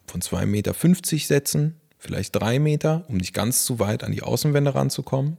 [0.07, 0.74] von 2,50 Meter
[1.18, 5.37] setzen, vielleicht 3 Meter, um nicht ganz zu weit an die Außenwände ranzukommen.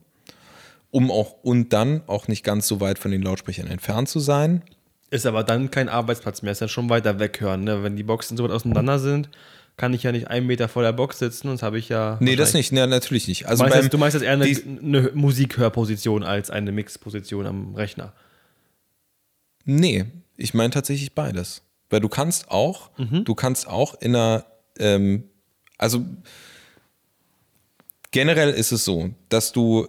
[0.91, 4.61] Um auch, und dann auch nicht ganz so weit von den Lautsprechern entfernt zu sein.
[5.09, 7.63] Ist aber dann kein Arbeitsplatz mehr, ist dann schon weiter weghören.
[7.63, 7.83] Ne?
[7.83, 9.29] Wenn die Boxen so weit auseinander sind,
[9.77, 12.17] kann ich ja nicht einen Meter vor der Box sitzen und das habe ich ja.
[12.21, 13.47] Nee, das nicht, nee, natürlich nicht.
[13.47, 16.71] Also Du meinst, beim, jetzt, du meinst jetzt eher eine, die- eine Musikhörposition als eine
[16.71, 18.13] Mixposition am Rechner.
[19.65, 20.05] Nee,
[20.37, 21.61] ich meine tatsächlich beides.
[21.89, 23.25] Weil du kannst auch, Mhm.
[23.25, 24.45] du kannst auch in einer,
[24.79, 25.23] ähm,
[25.77, 26.03] also
[28.11, 29.87] generell ist es so, dass du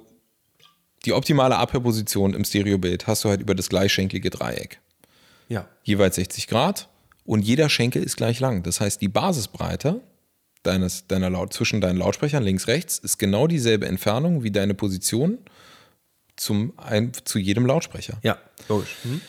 [1.05, 4.81] die optimale Abhörposition im Stereobild hast du halt über das gleichschenklige Dreieck.
[5.49, 5.69] Ja.
[5.85, 6.89] Jeweils 60 Grad
[7.27, 8.63] und jeder Schenkel ist gleich lang.
[8.63, 10.01] Das heißt, die Basisbreite
[10.63, 15.39] deines, deiner Laut, zwischen deinen Lautsprechern links, rechts ist genau dieselbe Entfernung wie deine Position
[16.37, 18.19] zum, ein, zu jedem Lautsprecher.
[18.23, 18.97] Ja, logisch.
[19.05, 19.21] Mhm.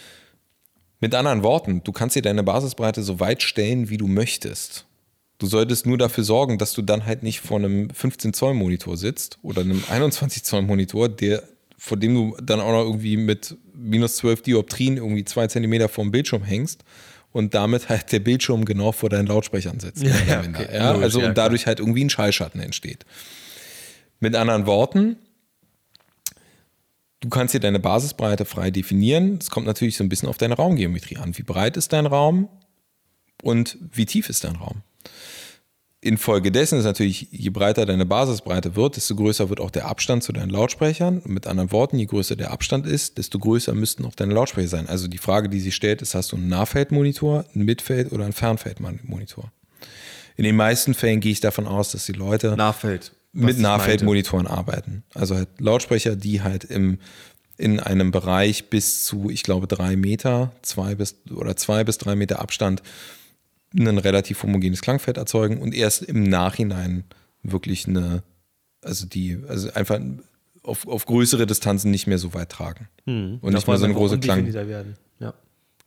[1.00, 4.86] Mit anderen Worten, du kannst dir deine Basisbreite so weit stellen, wie du möchtest.
[5.38, 8.98] Du solltest nur dafür sorgen, dass du dann halt nicht vor einem 15 Zoll Monitor
[8.98, 11.44] sitzt oder einem 21 Zoll Monitor, der
[11.78, 16.10] vor dem du dann auch noch irgendwie mit minus 12 Dioptrien irgendwie zwei Zentimeter vom
[16.10, 16.84] Bildschirm hängst
[17.38, 20.02] und damit halt der Bildschirm genau vor deinen Lautsprechern sitzt.
[20.02, 20.68] Ja, ja, okay.
[20.74, 20.92] ja?
[20.94, 23.06] Also und dadurch halt irgendwie ein Schallschatten entsteht.
[24.20, 25.18] Mit anderen Worten,
[27.20, 29.38] du kannst dir deine Basisbreite frei definieren.
[29.40, 31.38] Es kommt natürlich so ein bisschen auf deine Raumgeometrie an.
[31.38, 32.50] Wie breit ist dein Raum
[33.44, 34.82] und wie tief ist dein Raum?
[36.08, 40.32] Infolgedessen ist natürlich, je breiter deine Basisbreite wird, desto größer wird auch der Abstand zu
[40.32, 41.22] deinen Lautsprechern.
[41.26, 44.88] Mit anderen Worten, je größer der Abstand ist, desto größer müssten auch deine Lautsprecher sein.
[44.88, 48.32] Also die Frage, die sich stellt, ist, hast du einen Nahfeldmonitor, einen Mitfeld- oder einen
[48.32, 49.52] Fernfeldmonitor?
[50.38, 53.12] In den meisten Fällen gehe ich davon aus, dass die Leute Nahfeld.
[53.34, 55.04] mit Nahfeldmonitoren arbeiten.
[55.14, 57.00] Also halt Lautsprecher, die halt im,
[57.58, 62.16] in einem Bereich bis zu, ich glaube, drei Meter, zwei bis oder zwei bis drei
[62.16, 62.82] Meter Abstand
[63.76, 67.04] ein relativ homogenes Klangfeld erzeugen und erst im Nachhinein
[67.44, 68.24] wirklich eine,
[68.82, 70.00] also die, also einfach
[70.64, 72.88] auf, auf größere Distanzen nicht mehr so weit tragen.
[73.06, 73.40] meinte.
[73.42, 74.46] Und nicht mehr so eine große Klang.
[75.20, 75.34] Ja.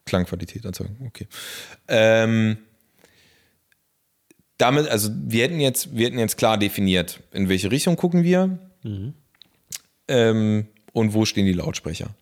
[0.07, 0.97] Klangqualität erzeugen.
[1.07, 1.27] Okay.
[1.89, 2.59] Ähm,
[4.59, 8.59] damit, also wir hätten jetzt, wir hätten jetzt klar definiert, in welche Richtung gucken wir
[10.09, 12.15] ähm, und wo stehen die Lautsprecher.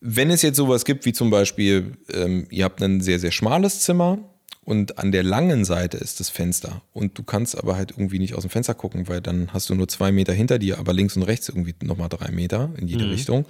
[0.00, 3.80] Wenn es jetzt sowas gibt wie zum Beispiel, ähm, ihr habt ein sehr, sehr schmales
[3.80, 4.18] Zimmer
[4.64, 8.34] und an der langen Seite ist das Fenster und du kannst aber halt irgendwie nicht
[8.34, 11.16] aus dem Fenster gucken, weil dann hast du nur zwei Meter hinter dir, aber links
[11.16, 13.46] und rechts irgendwie nochmal drei Meter in jede Richtung.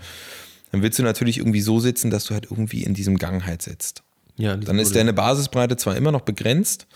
[0.73, 3.63] Dann willst du natürlich irgendwie so sitzen, dass du halt irgendwie in diesem Gang halt
[3.63, 4.03] sitzt.
[4.37, 6.89] ja Dann ist deine Basisbreite zwar immer noch begrenzt,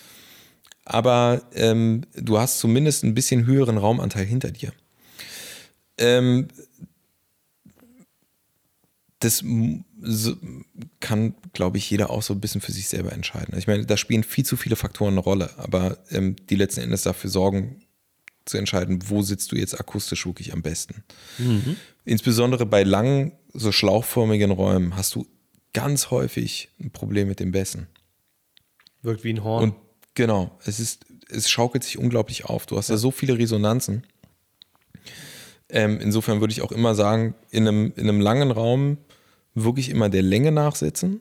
[0.85, 4.73] aber ähm, du hast zumindest ein bisschen höheren Raumanteil hinter dir.
[5.97, 6.49] Ähm,
[9.21, 9.45] das
[11.01, 13.59] kann, glaube ich, jeder auch so ein bisschen für sich selber entscheiden.
[13.59, 17.03] Ich meine, da spielen viel zu viele Faktoren eine Rolle, aber ähm, die letzten Endes
[17.03, 17.83] dafür sorgen,
[18.45, 21.05] zu entscheiden, wo sitzt du jetzt akustisch wirklich am besten.
[22.05, 25.27] Insbesondere bei langen, so schlauchförmigen Räumen hast du
[25.75, 27.89] ganz häufig ein Problem mit dem Bässen.
[29.03, 29.65] Wirkt wie ein Horn.
[29.65, 29.75] Und
[30.15, 32.67] genau, es ist, es schaukelt sich unglaublich auf.
[32.67, 34.07] Du hast da so viele Resonanzen.
[35.69, 38.99] Ähm, insofern würde ich auch immer sagen, in einem, in einem langen Raum
[39.65, 41.21] wirklich immer der Länge nachsitzen.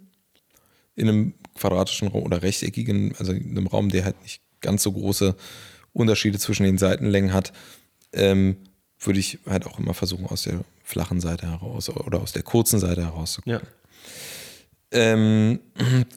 [0.95, 4.91] In einem quadratischen Raum oder rechteckigen, also in einem Raum, der halt nicht ganz so
[4.91, 5.35] große
[5.93, 7.53] Unterschiede zwischen den Seitenlängen hat,
[8.13, 8.57] ähm,
[8.99, 12.79] würde ich halt auch immer versuchen, aus der flachen Seite heraus oder aus der kurzen
[12.79, 13.59] Seite herauszukommen.
[13.61, 13.67] ja.
[14.89, 15.59] Ähm,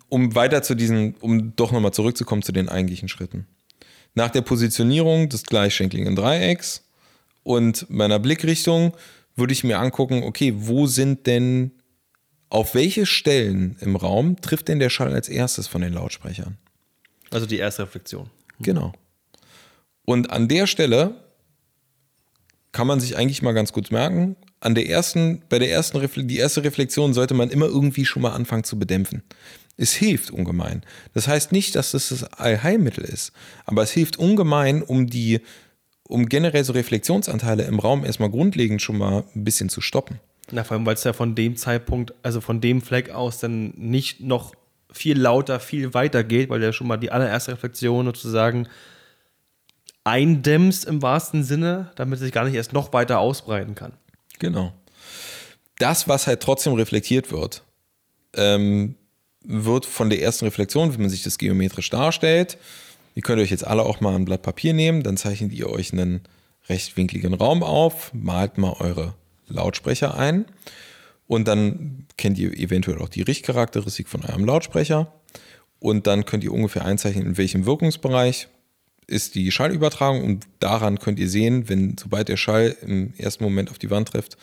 [0.08, 3.46] um weiter zu diesen, um doch nochmal zurückzukommen zu den eigentlichen Schritten.
[4.14, 6.84] Nach der Positionierung des gleichschenkligen Dreiecks
[7.42, 8.92] und meiner Blickrichtung
[9.34, 11.72] würde ich mir angucken, okay, wo sind denn,
[12.50, 16.58] auf welche Stellen im Raum trifft denn der Schall als erstes von den Lautsprechern?
[17.30, 18.28] Also die erste Reflexion.
[18.58, 18.92] Genau.
[20.04, 21.14] Und an der Stelle
[22.72, 26.24] kann man sich eigentlich mal ganz gut merken, an der ersten, bei der ersten Refle
[26.24, 29.22] die erste Reflexion sollte man immer irgendwie schon mal anfangen zu bedämpfen.
[29.76, 30.82] Es hilft ungemein.
[31.14, 33.32] Das heißt nicht, dass das das Allheilmittel ist,
[33.64, 35.40] aber es hilft ungemein, um die,
[36.02, 40.20] um generell so Reflexionsanteile im Raum erstmal grundlegend schon mal ein bisschen zu stoppen.
[40.52, 43.72] Na, vor allem, weil es ja von dem Zeitpunkt, also von dem Fleck aus dann
[43.76, 44.54] nicht noch
[44.92, 48.68] viel lauter, viel weiter geht, weil der schon mal die allererste Reflexion sozusagen
[50.04, 53.92] eindämmst im wahrsten Sinne, damit es sich gar nicht erst noch weiter ausbreiten kann.
[54.38, 54.72] Genau.
[55.78, 57.62] Das, was halt trotzdem reflektiert wird,
[58.34, 58.96] ähm,
[59.44, 62.58] wird von der ersten Reflexion, wenn man sich das geometrisch darstellt,
[63.14, 65.92] ihr könnt euch jetzt alle auch mal ein Blatt Papier nehmen, dann zeichnet ihr euch
[65.92, 66.22] einen
[66.68, 69.14] rechtwinkligen Raum auf, malt mal eure
[69.50, 70.46] Lautsprecher ein
[71.26, 75.12] und dann kennt ihr eventuell auch die Richtcharakteristik von eurem Lautsprecher
[75.78, 78.48] und dann könnt ihr ungefähr einzeichnen, in welchem Wirkungsbereich
[79.06, 83.70] ist die Schallübertragung und daran könnt ihr sehen, wenn sobald der Schall im ersten Moment
[83.70, 84.36] auf die Wand trifft,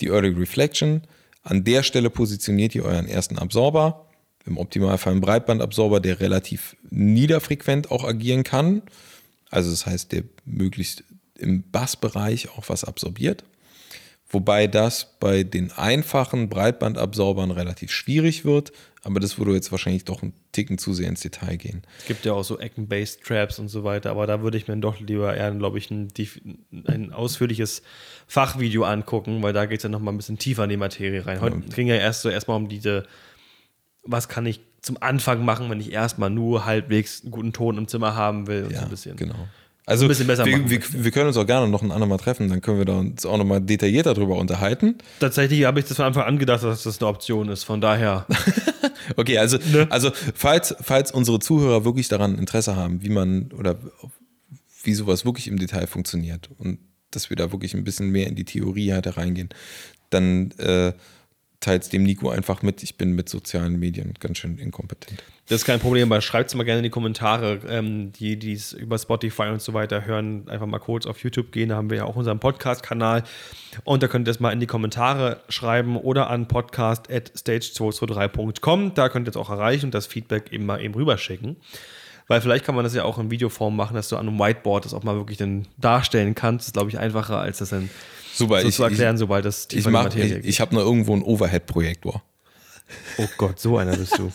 [0.00, 1.02] die Early Reflection.
[1.42, 4.06] An der Stelle positioniert ihr euren ersten Absorber,
[4.44, 8.82] im Optimalfall einen Breitbandabsorber, der relativ niederfrequent auch agieren kann.
[9.50, 11.04] Also das heißt, der möglichst
[11.38, 13.44] im Bassbereich auch was absorbiert.
[14.32, 18.72] Wobei das bei den einfachen Breitbandabsorbern relativ schwierig wird,
[19.04, 21.82] aber das würde jetzt wahrscheinlich doch einen Ticken zu sehr ins Detail gehen.
[21.98, 24.98] Es gibt ja auch so Ecken-Based-Traps und so weiter, aber da würde ich mir doch
[25.00, 26.08] lieber eher, glaube ich, ein,
[26.86, 27.82] ein ausführliches
[28.26, 31.26] Fachvideo angucken, weil da geht es ja noch mal ein bisschen tiefer in die Materie
[31.26, 31.42] rein.
[31.42, 33.02] Heute ging ja erst so erstmal um diese,
[34.02, 37.86] was kann ich zum Anfang machen, wenn ich erstmal nur halbwegs einen guten Ton im
[37.86, 39.16] Zimmer haben will und so ein bisschen.
[39.16, 39.48] Genau.
[39.84, 42.18] Also ein bisschen besser wir, machen wir, wir können uns auch gerne noch ein andermal
[42.18, 44.96] treffen, dann können wir da uns auch nochmal detaillierter drüber unterhalten.
[45.18, 48.26] Tatsächlich habe ich das von Anfang an gedacht, dass das eine Option ist, von daher.
[49.16, 49.58] Okay, also,
[49.90, 53.76] also falls, falls unsere Zuhörer wirklich daran Interesse haben, wie man oder
[54.84, 56.78] wie sowas wirklich im Detail funktioniert und
[57.10, 59.50] dass wir da wirklich ein bisschen mehr in die Theorie halt reingehen,
[60.10, 60.92] dann äh,
[61.62, 62.82] teilt dem Nico einfach mit.
[62.82, 65.22] Ich bin mit sozialen Medien ganz schön inkompetent.
[65.48, 67.60] Das ist kein Problem, aber schreibt es mal gerne in die Kommentare.
[67.68, 71.52] Ähm, die, die es über Spotify und so weiter hören, einfach mal kurz auf YouTube
[71.52, 71.70] gehen.
[71.70, 73.24] Da haben wir ja auch unseren Podcast-Kanal.
[73.84, 78.94] Und da könnt ihr es mal in die Kommentare schreiben oder an podcast.stage223.com.
[78.94, 81.56] Da könnt ihr es auch erreichen und das Feedback eben mal eben rüberschicken.
[82.28, 84.84] Weil vielleicht kann man das ja auch in Videoform machen, dass du an einem Whiteboard
[84.84, 86.62] das auch mal wirklich dann darstellen kannst.
[86.62, 87.90] Das ist, glaube ich, einfacher, als das dann
[88.34, 91.12] Super, so ich, zu erklären, ich, sobald das ich, mach, ich, ich habe nur irgendwo
[91.12, 92.22] einen Overhead-Projektor.
[93.18, 94.32] Oh Gott, so einer bist du.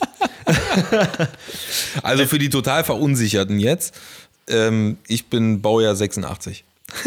[2.03, 3.95] Also für die total Verunsicherten jetzt,
[4.47, 6.63] ähm, ich bin Baujahr 86.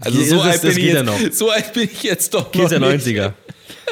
[0.00, 1.18] Also Hier so alt, bin ich geht jetzt, noch.
[1.32, 3.06] so alt bin ich jetzt doch Kids noch der nicht.
[3.06, 3.34] 90er.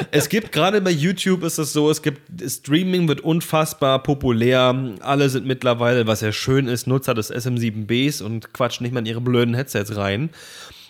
[0.09, 4.95] Es gibt gerade bei YouTube ist es so, es gibt Streaming wird unfassbar populär.
[5.01, 9.05] Alle sind mittlerweile, was ja schön ist, Nutzer des SM7Bs und quatschen nicht mal in
[9.05, 10.31] ihre blöden Headsets rein.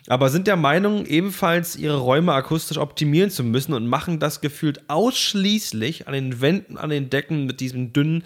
[0.08, 4.90] Aber sind der Meinung, ebenfalls ihre Räume akustisch optimieren zu müssen und machen das gefühlt
[4.90, 8.24] ausschließlich an den Wänden, an den Decken mit diesem dünnen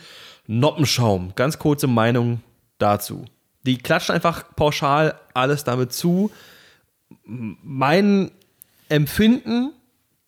[0.48, 1.34] Noppenschaum.
[1.36, 2.42] Ganz kurze Meinung
[2.78, 3.26] dazu.
[3.66, 6.32] Die klatschen einfach pauschal alles damit zu.
[7.26, 8.32] Mein
[8.90, 9.72] Empfinden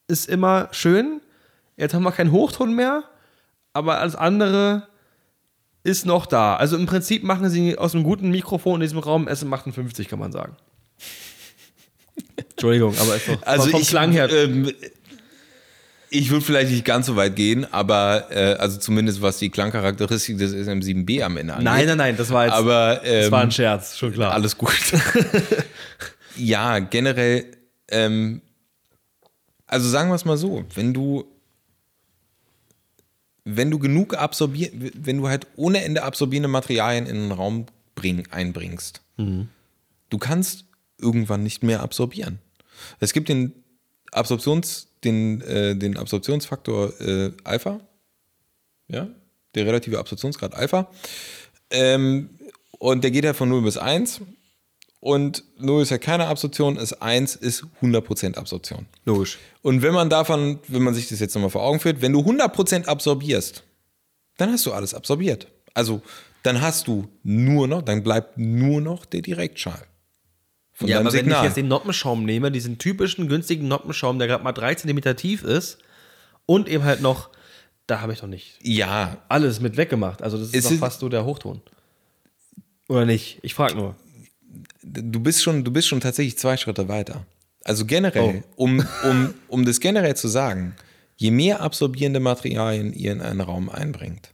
[0.08, 1.22] ist immer schön.
[1.78, 3.04] Jetzt haben wir keinen Hochton mehr,
[3.74, 4.88] aber alles andere
[5.84, 6.56] ist noch da.
[6.56, 10.32] Also im Prinzip machen sie aus einem guten Mikrofon in diesem Raum SM58, kann man
[10.32, 10.58] sagen.
[12.58, 14.30] Entschuldigung, aber doch Also vom ich, Klang her.
[14.32, 14.72] ähm,
[16.10, 20.38] ich würde vielleicht nicht ganz so weit gehen, aber äh, also zumindest was die Klangcharakteristik
[20.38, 21.65] des SM7B am Ende angeht.
[21.65, 24.34] nein, nein, nein, das war jetzt Aber ähm, das war ein Scherz, schon klar.
[24.34, 24.74] alles gut.
[26.38, 27.46] ja, generell,
[27.89, 28.41] ähm,
[29.67, 31.26] also sagen wir es mal so, wenn du
[33.50, 37.65] wenn du genug absorbier, wenn du halt ohne Ende absorbierende Materialien in den Raum
[37.96, 40.65] bring, einbringst, du kannst
[41.00, 42.39] irgendwann nicht mehr absorbieren.
[43.00, 43.63] Es gibt den
[44.12, 47.80] Absorptions, den, äh, den Absorptionsfaktor äh, Alpha,
[48.88, 49.08] ja,
[49.56, 50.90] der relative Absorptionsgrad Alpha.
[51.70, 52.30] Ähm,
[52.80, 54.22] und der geht ja von 0 bis 1.
[55.00, 58.88] Und 0 ist ja keine Absorption, ist 1 ist 100% Absorption.
[59.06, 59.38] Logisch.
[59.62, 62.20] Und wenn man davon, wenn man sich das jetzt nochmal vor Augen führt, wenn du
[62.20, 63.63] 100% absorbierst,
[64.38, 65.48] dann hast du alles absorbiert.
[65.74, 66.02] Also
[66.44, 69.86] dann hast du nur noch, dann bleibt nur noch der Direktschall.
[70.78, 71.46] Von Ja, aber wenn ich Signal.
[71.46, 75.80] jetzt den Noppenschaum nehme, diesen typischen günstigen Noppenschaum, der gerade mal 3 cm tief ist
[76.46, 77.30] und eben halt noch,
[77.88, 80.22] da habe ich doch nicht ja, alles mit weggemacht.
[80.22, 81.62] Also das ist Es doch ist- fast so der Hochton.
[82.90, 83.40] Oder nicht?
[83.42, 83.96] Ich frage nur.
[84.84, 87.26] du bist schon, du bist schon tatsächlich zwei Schritte weiter.
[87.63, 90.76] Also generell, um, um, um das generell zu sagen,
[91.16, 94.30] je mehr absorbierende Materialien ihr in einen Raum einbringt,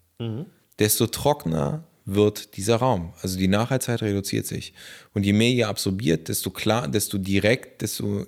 [0.78, 3.14] desto trockener wird dieser Raum.
[3.22, 4.74] Also die Nachhaltzeit reduziert sich.
[5.14, 8.26] Und je mehr ihr absorbiert, desto klar, desto direkt, desto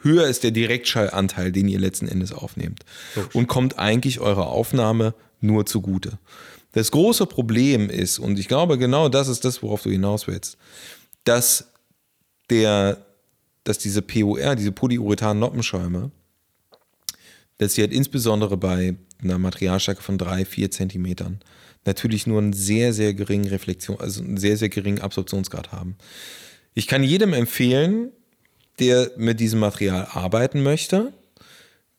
[0.00, 2.84] höher ist der Direktschallanteil, den ihr letzten Endes aufnehmt.
[3.32, 6.18] Und kommt eigentlich eurer Aufnahme nur zugute.
[6.72, 10.56] Das große Problem ist, und ich glaube, genau das ist das, worauf du hinaus willst,
[11.24, 11.66] dass
[12.48, 13.04] der,
[13.64, 16.10] dass diese PUR, diese Polyurethan-Noppenschäume,
[17.58, 21.40] dass sie halt insbesondere bei einer Materialstärke von drei, vier Zentimetern
[21.84, 25.96] natürlich nur einen sehr, sehr geringen Reflexion, also einen sehr, sehr geringen Absorptionsgrad haben.
[26.74, 28.12] Ich kann jedem empfehlen,
[28.78, 31.12] der mit diesem Material arbeiten möchte,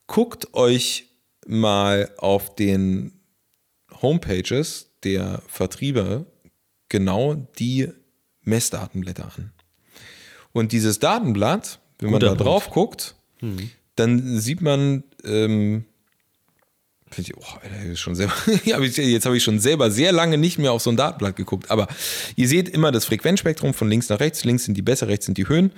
[0.08, 1.06] guckt euch
[1.46, 3.14] mal auf den
[4.02, 6.26] Homepages der Vertriebe
[6.90, 7.90] genau die
[8.42, 9.52] Messdatenblätter an.
[10.52, 12.46] Und dieses Datenblatt, wenn man Guter da Punkt.
[12.46, 13.16] drauf guckt,
[13.96, 15.86] dann sieht man, ähm,
[17.22, 20.82] ich, oh, Alter, schon selber, jetzt habe ich schon selber sehr lange nicht mehr auf
[20.82, 21.72] so ein Datenblatt geguckt.
[21.72, 21.88] Aber
[22.36, 24.44] ihr seht immer das Frequenzspektrum von links nach rechts.
[24.44, 25.72] Links sind die Bässe, rechts sind die Höhen.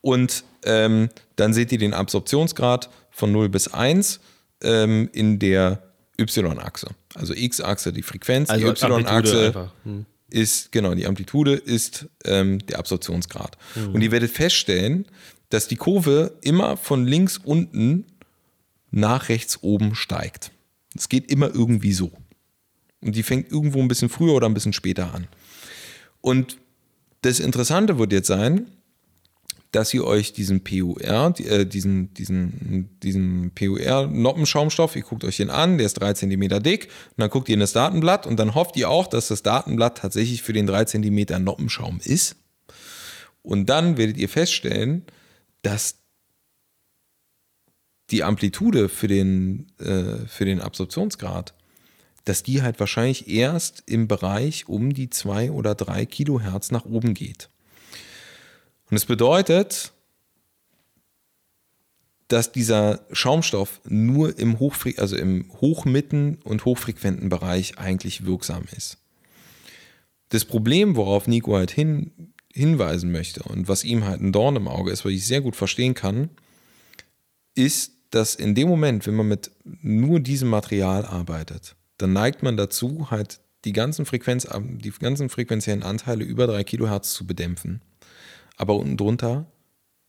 [0.00, 4.20] Und ähm, dann seht ihr den Absorptionsgrad von 0 bis 1
[4.62, 5.82] ähm, in der
[6.18, 6.88] Y-Achse.
[7.14, 9.70] Also X-Achse die Frequenz, Also die Y-Achse.
[9.84, 10.06] Hm.
[10.30, 13.56] ist, genau, die Amplitude ist ähm, der Absorptionsgrad.
[13.74, 13.94] Mhm.
[13.94, 15.06] Und ihr werdet feststellen,
[15.48, 18.06] dass die Kurve immer von links unten
[18.90, 20.52] nach rechts oben steigt.
[20.94, 22.10] Es geht immer irgendwie so.
[23.00, 25.26] Und die fängt irgendwo ein bisschen früher oder ein bisschen später an.
[26.20, 26.58] Und
[27.22, 28.66] das Interessante wird jetzt sein,
[29.72, 31.00] dass ihr euch diesen PUR,
[31.38, 36.88] äh, diesen, diesen, diesen PUR-Noppenschaumstoff, ihr guckt euch den an, der ist 3 cm dick,
[37.10, 39.98] und dann guckt ihr in das Datenblatt und dann hofft ihr auch, dass das Datenblatt
[39.98, 42.36] tatsächlich für den 3 cm Noppenschaum ist.
[43.42, 45.04] Und dann werdet ihr feststellen,
[45.62, 45.99] dass
[48.10, 51.54] die Amplitude für den, äh, für den Absorptionsgrad,
[52.24, 57.14] dass die halt wahrscheinlich erst im Bereich um die 2 oder 3 Kilohertz nach oben
[57.14, 57.48] geht.
[58.90, 59.92] Und es bedeutet,
[62.28, 68.98] dass dieser Schaumstoff nur im, Hochfre also im hochmitten und hochfrequenten Bereich eigentlich wirksam ist.
[70.28, 74.68] Das Problem, worauf Nico halt hin, hinweisen möchte und was ihm halt ein Dorn im
[74.68, 76.30] Auge ist, was ich sehr gut verstehen kann,
[77.54, 82.56] ist, dass in dem Moment, wenn man mit nur diesem Material arbeitet, dann neigt man
[82.56, 87.82] dazu, halt die ganzen, Frequenz, die ganzen frequenziellen Anteile über 3 Kilohertz zu bedämpfen.
[88.56, 89.46] Aber unten drunter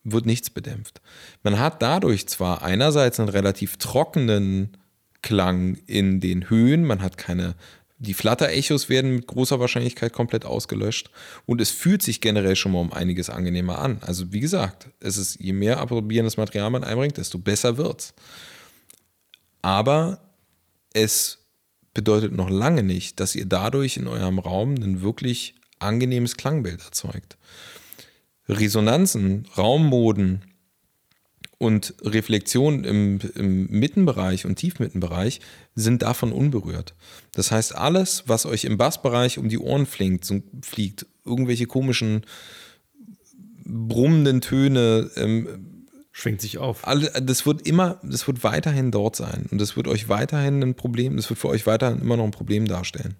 [0.03, 1.01] wird nichts bedämpft.
[1.43, 4.77] Man hat dadurch zwar einerseits einen relativ trockenen
[5.21, 7.55] Klang in den Höhen, man hat keine,
[8.01, 11.11] die Flatter-Echos werden mit großer Wahrscheinlichkeit komplett ausgelöscht
[11.45, 13.99] und es fühlt sich generell schon mal um einiges angenehmer an.
[14.01, 18.15] Also wie gesagt, es ist, je mehr absorbierendes Material man einbringt, desto besser wird's.
[19.61, 20.19] Aber
[20.93, 21.45] es
[21.93, 27.37] bedeutet noch lange nicht, dass ihr dadurch in eurem Raum ein wirklich angenehmes Klangbild erzeugt.
[28.49, 30.50] Resonanzen, Raummoden
[31.61, 35.41] und Reflexionen im, im Mittenbereich und Tiefmittenbereich
[35.75, 36.95] sind davon unberührt.
[37.33, 42.25] Das heißt, alles, was euch im Bassbereich um die Ohren fliegt, so fliegt irgendwelche komischen
[43.63, 45.67] brummenden Töne, ähm,
[46.13, 46.81] Schwingt sich auf.
[47.21, 49.45] das wird immer, das wird weiterhin dort sein.
[49.49, 52.31] Und das wird euch weiterhin ein Problem, das wird für euch weiterhin immer noch ein
[52.31, 53.15] Problem darstellen.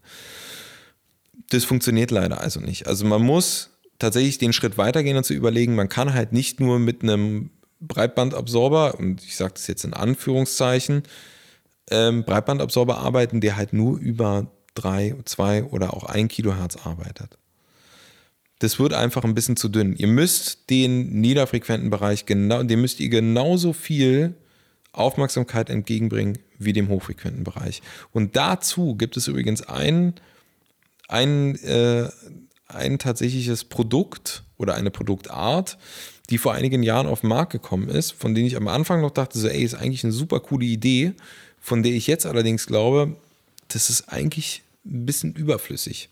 [1.51, 2.87] Das funktioniert leider also nicht.
[2.87, 6.79] Also man muss tatsächlich den Schritt weitergehen und zu überlegen, man kann halt nicht nur
[6.79, 11.03] mit einem Breitbandabsorber, und ich sage das jetzt in Anführungszeichen,
[11.89, 17.37] ähm, Breitbandabsorber arbeiten, der halt nur über drei, zwei oder auch ein Kilohertz arbeitet.
[18.59, 19.95] Das wird einfach ein bisschen zu dünn.
[19.95, 24.35] Ihr müsst den niederfrequenten Bereich genau, dem müsst ihr genauso viel
[24.93, 27.81] Aufmerksamkeit entgegenbringen wie dem hochfrequenten Bereich.
[28.11, 30.13] Und dazu gibt es übrigens ein,
[31.07, 32.09] ein, äh,
[32.67, 35.77] ein tatsächliches Produkt oder eine Produktart,
[36.31, 39.11] die vor einigen Jahren auf den Markt gekommen ist, von denen ich am Anfang noch
[39.11, 41.11] dachte, so, ey, ist eigentlich eine super coole Idee,
[41.59, 43.15] von der ich jetzt allerdings glaube,
[43.67, 46.09] das ist eigentlich ein bisschen überflüssig.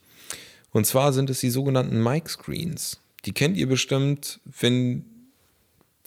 [0.71, 2.99] Und zwar sind es die sogenannten Mic Screens.
[3.25, 5.05] Die kennt ihr bestimmt, wenn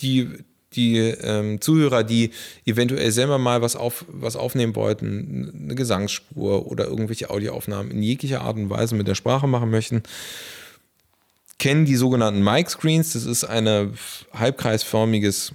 [0.00, 0.28] die,
[0.74, 2.30] die ähm, Zuhörer, die
[2.66, 8.42] eventuell selber mal was, auf, was aufnehmen wollten, eine Gesangsspur oder irgendwelche Audioaufnahmen in jeglicher
[8.42, 10.02] Art und Weise mit der Sprache machen möchten,
[11.62, 13.12] kennen die sogenannten Mic Screens.
[13.12, 13.92] Das ist eine
[14.34, 15.52] halbkreisförmiges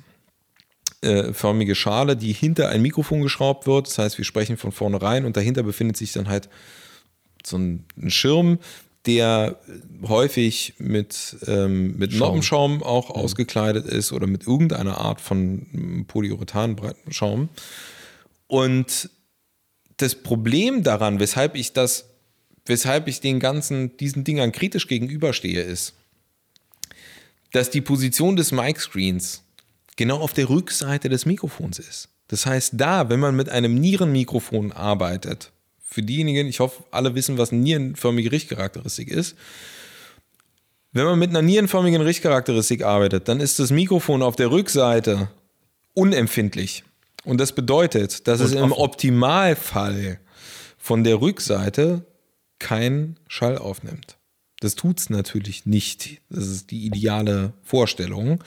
[1.02, 3.88] äh, förmige Schale, die hinter ein Mikrofon geschraubt wird.
[3.88, 6.48] Das heißt, wir sprechen von vornherein und dahinter befindet sich dann halt
[7.46, 8.60] so ein, ein Schirm,
[9.06, 9.60] der
[10.08, 13.22] häufig mit, ähm, mit Noppenschaum auch mhm.
[13.22, 17.50] ausgekleidet ist oder mit irgendeiner Art von Polyurethanschaum.
[18.48, 19.10] Und
[19.98, 22.06] das Problem daran, weshalb ich das,
[22.66, 25.97] weshalb ich den ganzen, diesen Dingern kritisch gegenüberstehe, ist,
[27.58, 29.44] dass die Position des Mic-Screens
[29.96, 32.10] genau auf der Rückseite des Mikrofons ist.
[32.28, 35.52] Das heißt, da, wenn man mit einem Nierenmikrofon arbeitet,
[35.84, 39.36] für diejenigen, ich hoffe, alle wissen, was eine nierenförmige Richtcharakteristik ist.
[40.92, 45.30] Wenn man mit einer nierenförmigen Richtcharakteristik arbeitet, dann ist das Mikrofon auf der Rückseite
[45.96, 46.84] unempfindlich.
[47.24, 50.20] Und das bedeutet, dass Und es im Optimalfall
[50.78, 52.06] von der Rückseite
[52.60, 54.17] kein Schall aufnimmt.
[54.60, 56.22] Das tut es natürlich nicht.
[56.30, 58.44] Das ist die ideale Vorstellung.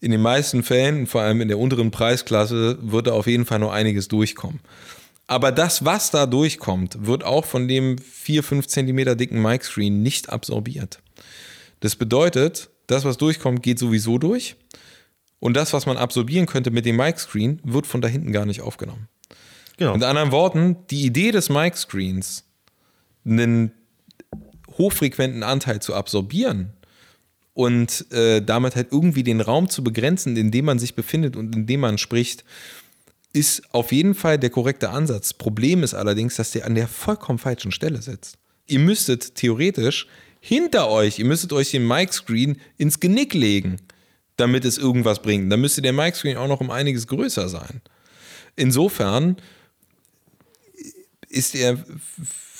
[0.00, 3.60] In den meisten Fällen, vor allem in der unteren Preisklasse, wird da auf jeden Fall
[3.60, 4.60] noch einiges durchkommen.
[5.26, 10.30] Aber das, was da durchkommt, wird auch von dem 4, 5 Zentimeter dicken Mic-Screen nicht
[10.30, 11.00] absorbiert.
[11.80, 14.56] Das bedeutet, das, was durchkommt, geht sowieso durch.
[15.38, 18.62] Und das, was man absorbieren könnte mit dem Mic-Screen, wird von da hinten gar nicht
[18.62, 19.08] aufgenommen.
[19.76, 19.94] Genau.
[19.94, 22.44] Mit anderen Worten, die Idee des Mic-Screens,
[23.24, 23.72] einen
[24.78, 26.72] hochfrequenten Anteil zu absorbieren
[27.54, 31.54] und äh, damit halt irgendwie den Raum zu begrenzen, in dem man sich befindet und
[31.54, 32.44] in dem man spricht,
[33.32, 35.32] ist auf jeden Fall der korrekte Ansatz.
[35.32, 38.36] Problem ist allerdings, dass der an der vollkommen falschen Stelle sitzt.
[38.66, 40.06] Ihr müsstet theoretisch
[40.40, 43.78] hinter euch, ihr müsstet euch den Mic-Screen ins Genick legen,
[44.36, 45.50] damit es irgendwas bringt.
[45.50, 47.80] Dann müsste der Mic-Screen auch noch um einiges größer sein.
[48.54, 49.36] Insofern
[51.28, 51.84] ist er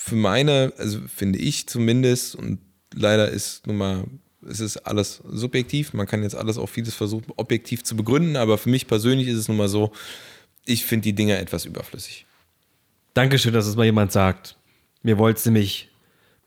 [0.06, 2.60] für meine, also finde ich zumindest, und
[2.94, 4.04] leider ist nun mal,
[4.48, 8.56] es ist alles subjektiv, man kann jetzt alles auf vieles versuchen, objektiv zu begründen, aber
[8.56, 9.90] für mich persönlich ist es nun mal so,
[10.64, 12.24] ich finde die Dinger etwas überflüssig.
[13.14, 14.56] Dankeschön, dass es mal jemand sagt.
[15.02, 15.90] Mir wollte es nämlich,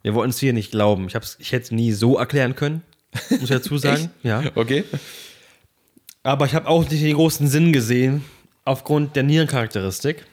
[0.04, 1.08] wir wollten es hier nicht glauben.
[1.08, 2.82] Ich, ich hätte es nie so erklären können,
[3.30, 4.10] muss ich dazu sagen.
[4.24, 4.42] ja.
[4.56, 4.86] Okay.
[6.24, 8.24] Aber ich habe auch nicht den großen Sinn gesehen,
[8.64, 10.26] aufgrund der Nierencharakteristik.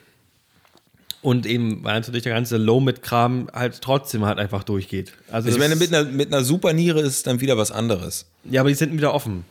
[1.21, 5.13] Und eben, weil natürlich der ganze Low-Mid-Kram halt trotzdem halt einfach durchgeht.
[5.31, 8.27] Also Ich meine, mit einer, mit einer Superniere ist es dann wieder was anderes.
[8.43, 9.43] Ja, aber die sind wieder offen.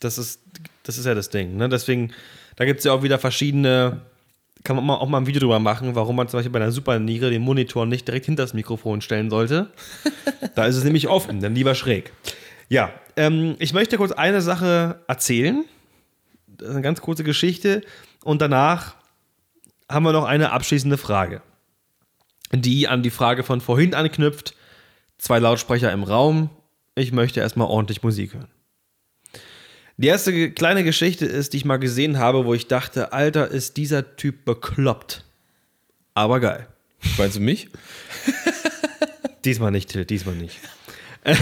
[0.00, 0.40] Das ist,
[0.82, 1.56] das ist ja das Ding.
[1.56, 1.68] Ne?
[1.68, 2.12] Deswegen,
[2.56, 4.00] da gibt es ja auch wieder verschiedene,
[4.64, 6.72] kann man mal- auch mal ein Video drüber machen, warum man zum Beispiel bei einer
[6.72, 9.70] Superniere den Monitor nicht direkt hinter das Mikrofon stellen sollte.
[10.54, 12.12] da ist es nämlich offen, dann lieber schräg.
[12.70, 15.64] Ja, ähm, ich möchte kurz eine Sache erzählen.
[16.46, 17.82] Das ist eine ganz kurze Geschichte.
[18.24, 18.94] Und danach
[19.90, 21.42] haben wir noch eine abschließende Frage,
[22.52, 24.54] die an die Frage von vorhin anknüpft.
[25.18, 26.48] Zwei Lautsprecher im Raum.
[26.94, 28.48] Ich möchte erstmal ordentlich Musik hören.
[29.96, 33.76] Die erste kleine Geschichte ist, die ich mal gesehen habe, wo ich dachte, Alter, ist
[33.76, 35.24] dieser Typ bekloppt.
[36.14, 36.66] Aber geil.
[37.18, 37.68] Meinst du mich?
[39.44, 40.58] Diesmal nicht, Till, diesmal nicht.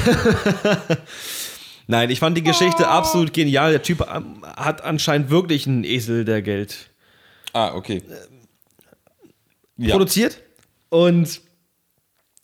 [1.88, 3.72] Nein, ich fand die Geschichte absolut genial.
[3.72, 6.90] Der Typ ähm, hat anscheinend wirklich einen Esel der Geld
[7.52, 8.02] Ah, okay.
[9.78, 9.92] Ja.
[9.92, 10.42] produziert.
[10.90, 11.40] Und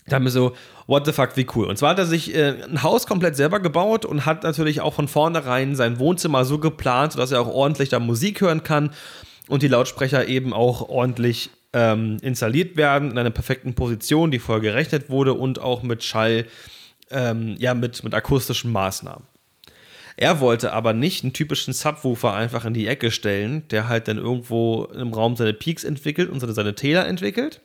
[0.06, 0.54] da haben wir so,
[0.86, 1.66] what the fuck, wie cool.
[1.66, 4.94] Und zwar hat er sich äh, ein Haus komplett selber gebaut und hat natürlich auch
[4.94, 8.90] von vornherein sein Wohnzimmer so geplant, sodass er auch ordentlich da Musik hören kann
[9.48, 14.62] und die Lautsprecher eben auch ordentlich ähm, installiert werden in einer perfekten Position, die vorher
[14.62, 16.46] gerechnet wurde und auch mit Schall,
[17.10, 19.24] ähm, ja, mit, mit akustischen Maßnahmen.
[20.16, 24.18] Er wollte aber nicht einen typischen Subwoofer einfach in die Ecke stellen, der halt dann
[24.18, 27.60] irgendwo im Raum seine Peaks entwickelt und seine, Täler entwickelt.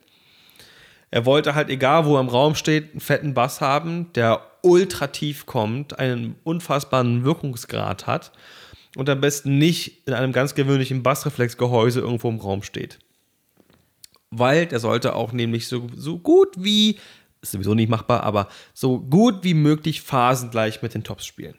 [1.12, 5.08] Er wollte halt, egal wo er im Raum steht, einen fetten Bass haben, der ultra
[5.08, 8.32] tief kommt, einen unfassbaren Wirkungsgrad hat
[8.95, 13.00] und am besten nicht in einem ganz gewöhnlichen Bassreflexgehäuse irgendwo im Raum steht.
[14.32, 17.00] Weil der sollte auch nämlich so, so gut wie,
[17.41, 21.56] ist sowieso nicht machbar, aber so gut wie möglich phasengleich mit den Tops spielen.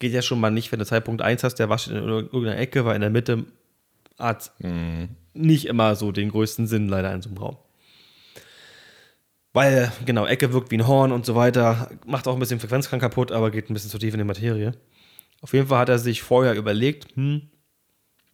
[0.00, 2.84] Geht ja schon mal nicht, wenn du Zeitpunkt 1 hast, der wascht in irgendeiner Ecke,
[2.84, 3.44] weil in der Mitte
[4.18, 4.50] hat
[5.32, 7.56] nicht immer so den größten Sinn leider in so einem Raum.
[9.52, 13.02] Weil, genau, Ecke wirkt wie ein Horn und so weiter, macht auch ein bisschen Frequenzkrank
[13.02, 14.72] kaputt, aber geht ein bisschen zu tief in die Materie.
[15.42, 17.42] Auf jeden Fall hat er sich vorher überlegt, hm,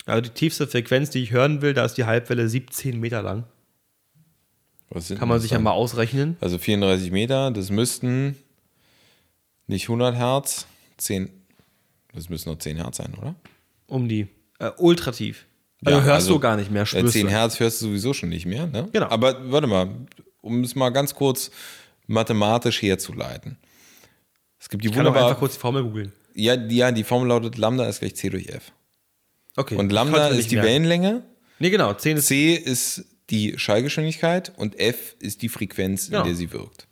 [0.05, 3.45] also die tiefste Frequenz, die ich hören will, da ist die Halbwelle 17 Meter lang.
[4.91, 5.65] Was sind Kann man sich ja dann?
[5.65, 6.37] mal ausrechnen.
[6.41, 8.37] Also 34 Meter, das müssten
[9.67, 10.67] nicht 100 Hertz,
[10.99, 11.31] 10,
[12.17, 13.35] das müssen nur 10 Hertz sein, oder?
[13.87, 14.27] Um die,
[14.59, 15.47] äh, ultra tief.
[15.85, 17.33] Also Ja, hörst also, du gar nicht mehr, Äh, spürst 10 du.
[17.33, 18.89] Hertz hörst du sowieso schon nicht mehr, ne?
[18.93, 19.09] Genau.
[19.09, 19.89] Aber warte mal,
[20.41, 21.51] um es mal ganz kurz
[22.07, 23.59] mathematisch herzuleiten.
[24.59, 26.13] Es gibt die Ich kann doch wunderbar, einfach kurz die Formel googeln.
[26.35, 28.73] ja, die, ja, die Formel lautet Lambda ist gleich C durch F.
[29.57, 29.77] Okay.
[29.77, 30.69] Und Lambda ist die merken.
[30.71, 31.23] Wellenlänge,
[31.59, 36.21] Nee, genau, 10 ist C ist die Schallgeschwindigkeit und F ist die Frequenz, Genau.
[36.21, 36.87] in der sie wirkt.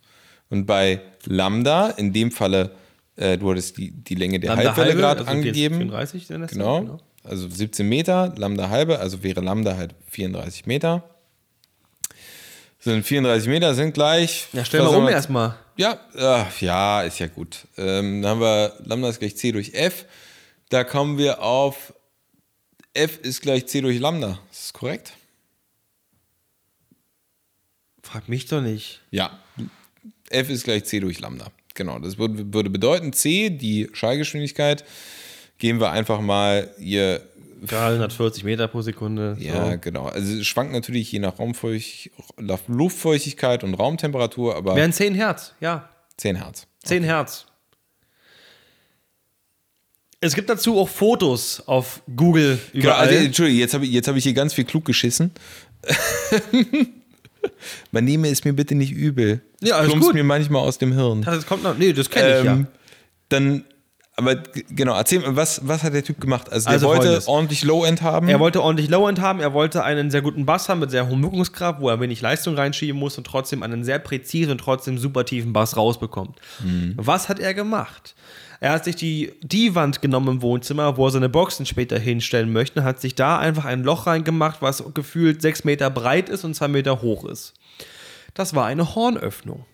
[0.49, 2.71] Und bei Lambda, in dem Falle,
[3.15, 5.75] äh, du hattest die, die Länge der Lambda Halbwelle gerade also angegeben.
[5.77, 6.59] 34 denn das dann?
[6.85, 6.99] Genau.
[7.23, 11.09] Also 17 Meter, Lambda halbe, also wäre Lambda halt 34 Meter.
[12.79, 14.47] Sind 34 Meter, sind gleich.
[14.53, 15.55] Ja, stell was mal haben um wir- erstmal.
[15.77, 17.67] Ja, ach, ja, ist ja gut.
[17.77, 20.05] Ähm, dann haben wir Lambda ist gleich C durch F.
[20.69, 21.93] Da kommen wir auf
[22.93, 24.39] F ist gleich C durch Lambda.
[24.51, 25.13] Ist das korrekt?
[28.03, 29.01] Frag mich doch nicht.
[29.11, 29.37] Ja.
[30.29, 31.51] F ist gleich C durch Lambda.
[31.75, 31.99] Genau.
[31.99, 34.83] Das würde, würde bedeuten, C, die Schallgeschwindigkeit,
[35.59, 37.21] gehen wir einfach mal hier
[37.65, 39.37] 340 Meter pro Sekunde.
[39.39, 39.77] Ja, so.
[39.79, 40.05] genau.
[40.05, 42.09] Also es schwankt natürlich je nach Raumfeucht,
[42.67, 45.89] Luftfeuchtigkeit und Raumtemperatur, aber Wären 10 Hertz, ja.
[46.17, 46.67] 10 Hertz.
[46.83, 47.45] 10 Hertz.
[50.21, 53.07] Es gibt dazu auch Fotos auf Google Genau, überall.
[53.07, 55.31] also, Entschuldigung, jetzt habe ich, jetzt hab ich hier ganz viel klug geschissen.
[57.91, 59.41] Man nehme es mir bitte nicht übel.
[59.61, 60.15] Ja, alles plumpst gut.
[60.15, 61.21] mir manchmal aus dem Hirn.
[61.21, 61.77] das kommt noch.
[61.77, 62.67] Nee, das kenne ich Ähm, ja.
[63.29, 63.63] Dann,
[64.17, 64.35] aber
[64.69, 66.51] genau, erzähl mal, was, was hat der Typ gemacht?
[66.51, 67.27] Also der Also wollte folgendes.
[67.27, 68.29] ordentlich Low-End haben.
[68.29, 71.23] Er wollte ordentlich Low-End haben, er wollte einen sehr guten Bass haben mit sehr hohem
[71.23, 75.25] Wirkungsgrad, wo er wenig Leistung reinschieben muss und trotzdem einen sehr präzisen und trotzdem super
[75.25, 76.39] tiefen Bass rausbekommt.
[76.95, 78.15] Was hat er gemacht?
[78.59, 82.51] Er hat sich die, die Wand genommen im Wohnzimmer, wo er seine Boxen später hinstellen
[82.51, 86.55] möchte, hat sich da einfach ein Loch reingemacht, was gefühlt sechs Meter breit ist und
[86.55, 87.53] zwei Meter hoch ist.
[88.33, 89.65] Das war eine Hornöffnung.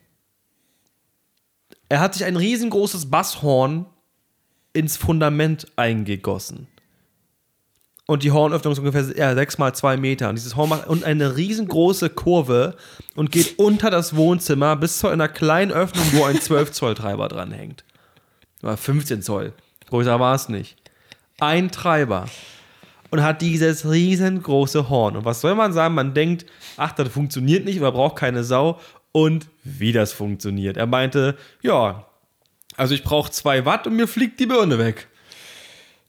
[1.90, 3.86] Er hat sich ein riesengroßes Basshorn
[4.74, 6.68] ins Fundament eingegossen.
[8.08, 10.30] Und die Hornöffnung ist ungefähr ja, 6 mal 2 Meter.
[10.30, 12.76] Und dieses Horn macht und eine riesengroße Kurve
[13.16, 16.96] und geht unter das Wohnzimmer bis zu einer kleinen Öffnung, wo ein 12 Zoll
[18.64, 19.54] Oder 15 Zoll.
[19.90, 20.78] Größer war es nicht.
[21.40, 22.28] Ein Treiber.
[23.10, 25.18] Und hat dieses riesengroße Horn.
[25.18, 25.96] Und was soll man sagen?
[25.96, 26.46] Man denkt,
[26.78, 28.80] ach, das funktioniert nicht, man braucht keine Sau.
[29.12, 30.78] Und wie das funktioniert.
[30.78, 32.06] Er meinte, ja,
[32.78, 35.10] also ich brauche 2 Watt und mir fliegt die Birne weg.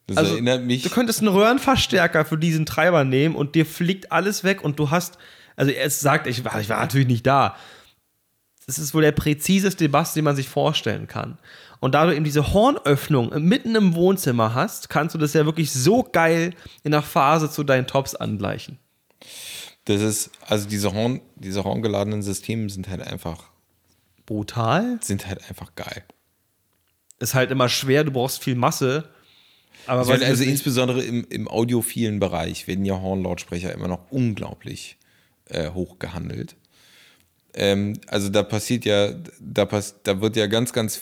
[0.07, 0.83] Das Also, erinnert mich.
[0.83, 4.91] Du könntest einen Röhrenverstärker für diesen Treiber nehmen und dir fliegt alles weg und du
[4.91, 5.19] hast,
[5.57, 7.57] also es sagt, ich war, ich war natürlich nicht da.
[8.67, 11.39] Das ist wohl der präziseste Bass, den man sich vorstellen kann.
[11.83, 15.73] Und da du eben diese Hornöffnung mitten im Wohnzimmer hast, kannst du das ja wirklich
[15.73, 16.55] so geil
[16.85, 18.79] in der Phase zu deinen Tops angleichen.
[19.87, 23.51] Das ist, also diese Horn, diese horngeladenen Systeme sind halt einfach,
[24.27, 25.01] Brutal.
[25.03, 26.05] sind halt einfach geil.
[27.19, 29.09] Ist halt immer schwer, du brauchst viel Masse.
[29.89, 30.43] Aber also nicht.
[30.43, 34.99] insbesondere im, im audiophilen Bereich werden ja Hornlautsprecher immer noch unglaublich
[35.47, 36.55] äh, hoch gehandelt.
[37.55, 41.01] Ähm, also da passiert ja, da, pass, da wird ja ganz, ganz,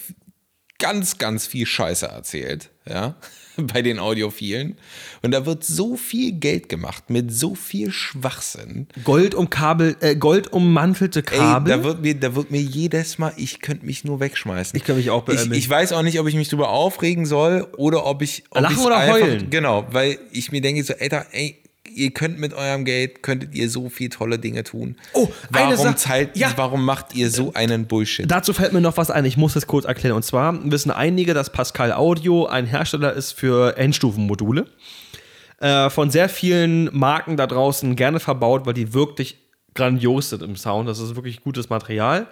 [0.81, 3.15] ganz, ganz viel Scheiße erzählt, ja,
[3.57, 4.77] bei den Audiophilen.
[5.21, 8.87] Und da wird so viel Geld gemacht mit so viel Schwachsinn.
[9.03, 11.71] Gold um Kabel, äh, Gold ummantelte Ey, Kabel.
[11.71, 14.75] da wird mir, da wird mir jedes Mal, ich könnte mich nur wegschmeißen.
[14.75, 15.57] Ich kann mich auch ich, beömmeln.
[15.57, 18.43] ich weiß auch nicht, ob ich mich drüber aufregen soll oder ob ich.
[18.49, 19.49] Ob Lachen oder einfach, heulen?
[19.51, 21.60] Genau, weil ich mir denke so, Alter, ey,
[21.95, 24.95] ihr könnt mit eurem Geld, könntet ihr so viel tolle Dinge tun.
[25.13, 26.51] Oh, warum Sache- zahlt, Ja.
[26.55, 28.29] warum macht ihr so einen Bullshit?
[28.29, 30.15] Dazu fällt mir noch was ein, ich muss das kurz erklären.
[30.15, 34.65] Und zwar wissen einige, dass Pascal Audio ein Hersteller ist für Endstufenmodule.
[35.59, 39.37] Äh, von sehr vielen Marken da draußen gerne verbaut, weil die wirklich
[39.75, 40.89] grandios sind im Sound.
[40.89, 42.27] Das ist wirklich gutes Material.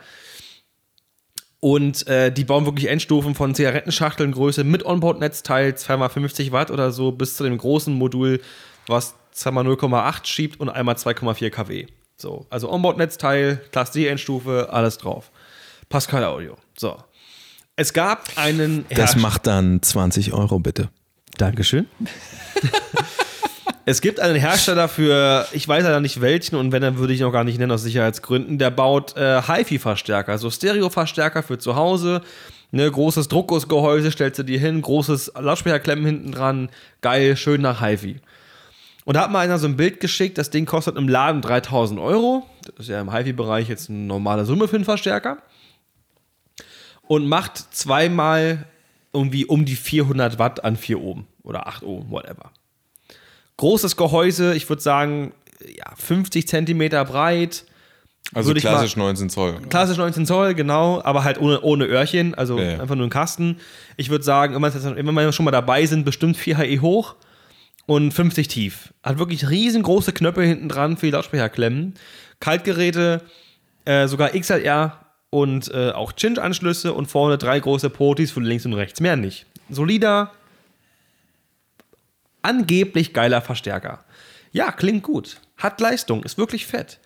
[1.62, 7.36] Und äh, die bauen wirklich Endstufen von Zigarettenschachtelngröße mit Onboard-Netzteil, 2x50 Watt oder so, bis
[7.36, 8.40] zu dem großen Modul,
[8.88, 11.88] was zweimal 0,8 schiebt und einmal 2,4 kW.
[12.18, 15.32] So, also Onboard-Netzteil, Class D-Endstufe, alles drauf.
[15.88, 16.56] Pascal Audio.
[16.78, 16.98] So.
[17.76, 18.86] Es gab einen.
[18.90, 20.90] Das Herst- macht dann 20 Euro bitte.
[21.38, 21.88] Dankeschön.
[23.86, 27.22] es gibt einen Hersteller für, ich weiß leider nicht welchen und wenn, dann würde ich
[27.22, 31.76] ihn auch gar nicht nennen aus Sicherheitsgründen, der baut äh, HiFi-Verstärker, also Stereo-Verstärker für zu
[31.76, 32.22] Hause.
[32.72, 36.70] Ne, großes Druckgussgehäuse stellst du dir hin, großes Lautsprecherklemmen hinten dran,
[37.02, 38.18] geil, schön nach HiFi.
[39.06, 42.00] Und da hat mal einer so ein Bild geschickt, das Ding kostet im Laden 3000
[42.00, 42.46] Euro.
[42.76, 45.38] Das ist ja im HiFi-Bereich jetzt eine normale Summe für einen Verstärker.
[47.08, 48.66] Und macht zweimal
[49.14, 52.52] irgendwie um die 400 Watt an 4 Ohm oder 8 Ohm, whatever.
[53.58, 55.34] Großes Gehäuse, ich würde sagen,
[55.76, 57.66] ja, 50 Zentimeter breit.
[58.36, 59.60] Also klassisch 19 Zoll.
[59.70, 62.80] Klassisch 19 Zoll, genau, aber halt ohne, ohne Öhrchen, also Ja, ja.
[62.80, 63.58] einfach nur ein Kasten.
[63.98, 67.16] Ich würde sagen, wenn wir- wenn wir schon mal dabei sind, bestimmt 4 HE hoch
[67.90, 68.94] und 50 tief.
[69.02, 71.96] Hat wirklich riesengroße Knöpfe hinten dran für die Lautsprecherklemmen.
[72.40, 73.24] Kaltgeräte,
[73.86, 78.76] äh, sogar XLR und äh, auch Cinch-Anschlüsse und vorne drei große Portis für links und
[78.76, 79.02] rechts.
[79.02, 79.48] Mehr nicht.
[79.72, 80.32] Solider,
[82.44, 84.06] angeblich geiler Verstärker.
[84.52, 85.38] Ja, klingt gut.
[85.58, 87.00] Hat Leistung, ist wirklich fett.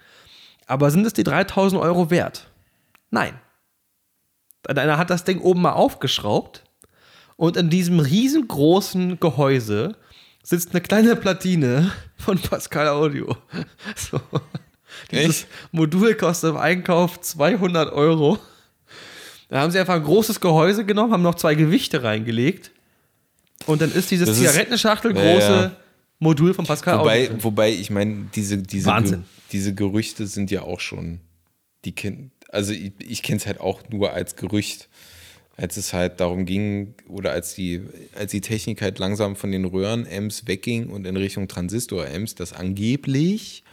[0.66, 2.48] Aber sind es die 3000 Euro wert?
[3.10, 3.40] Nein.
[4.68, 6.66] Einer hat das Ding oben mal aufgeschraubt
[7.38, 9.96] und in diesem riesengroßen Gehäuse
[10.44, 13.36] sitzt eine kleine Platine von Pascal Audio.
[13.96, 14.20] So.
[15.12, 15.48] Dieses Echt?
[15.72, 18.38] Modul kostet im Einkauf 200 Euro.
[19.50, 22.72] Da haben sie einfach ein großes Gehäuse genommen, haben noch zwei Gewichte reingelegt
[23.66, 25.72] und dann ist dieses Zigarettenschachtel große ja.
[26.20, 27.44] Modul von Pascal Wobei, Audio.
[27.44, 29.22] wobei ich meine, diese, diese, Wahnsinn.
[29.22, 31.20] Ge diese Gerüchte sind ja auch schon,
[31.86, 34.90] die kenn, also ich, ich kenne es halt auch nur als Gerücht,
[35.56, 37.82] als es halt darum ging, oder als die,
[38.16, 43.64] als die Technik halt langsam von den Röhren-Amps wegging und in Richtung Transistor-Amps, dass angeblich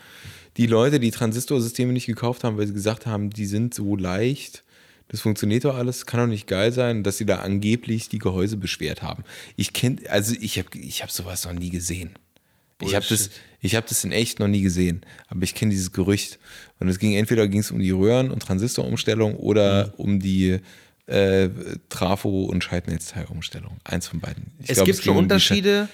[0.56, 4.62] die Leute die Transistorsysteme nicht gekauft haben, weil sie gesagt haben, die sind so leicht,
[5.08, 8.56] das funktioniert doch alles, kann doch nicht geil sein, dass sie da angeblich die Gehäuse
[8.56, 9.24] beschwert haben.
[9.56, 12.10] Ich kenne, also ich habe ich hab sowas noch nie gesehen.
[12.82, 15.92] Ich habe das, ich hab das in echt noch nie gesehen, aber ich kenne dieses
[15.92, 16.38] Gerücht.
[16.78, 19.92] Und es ging entweder ging's um die Röhren- und Transistorumstellung oder Mhm.
[19.96, 20.60] um die
[21.10, 21.50] äh,
[21.88, 23.78] Trafo- und Schaltnetzteilumstellung.
[23.84, 24.52] Eins von beiden.
[24.60, 25.88] Ich Es glaub, gibt ging schon um Unterschiede.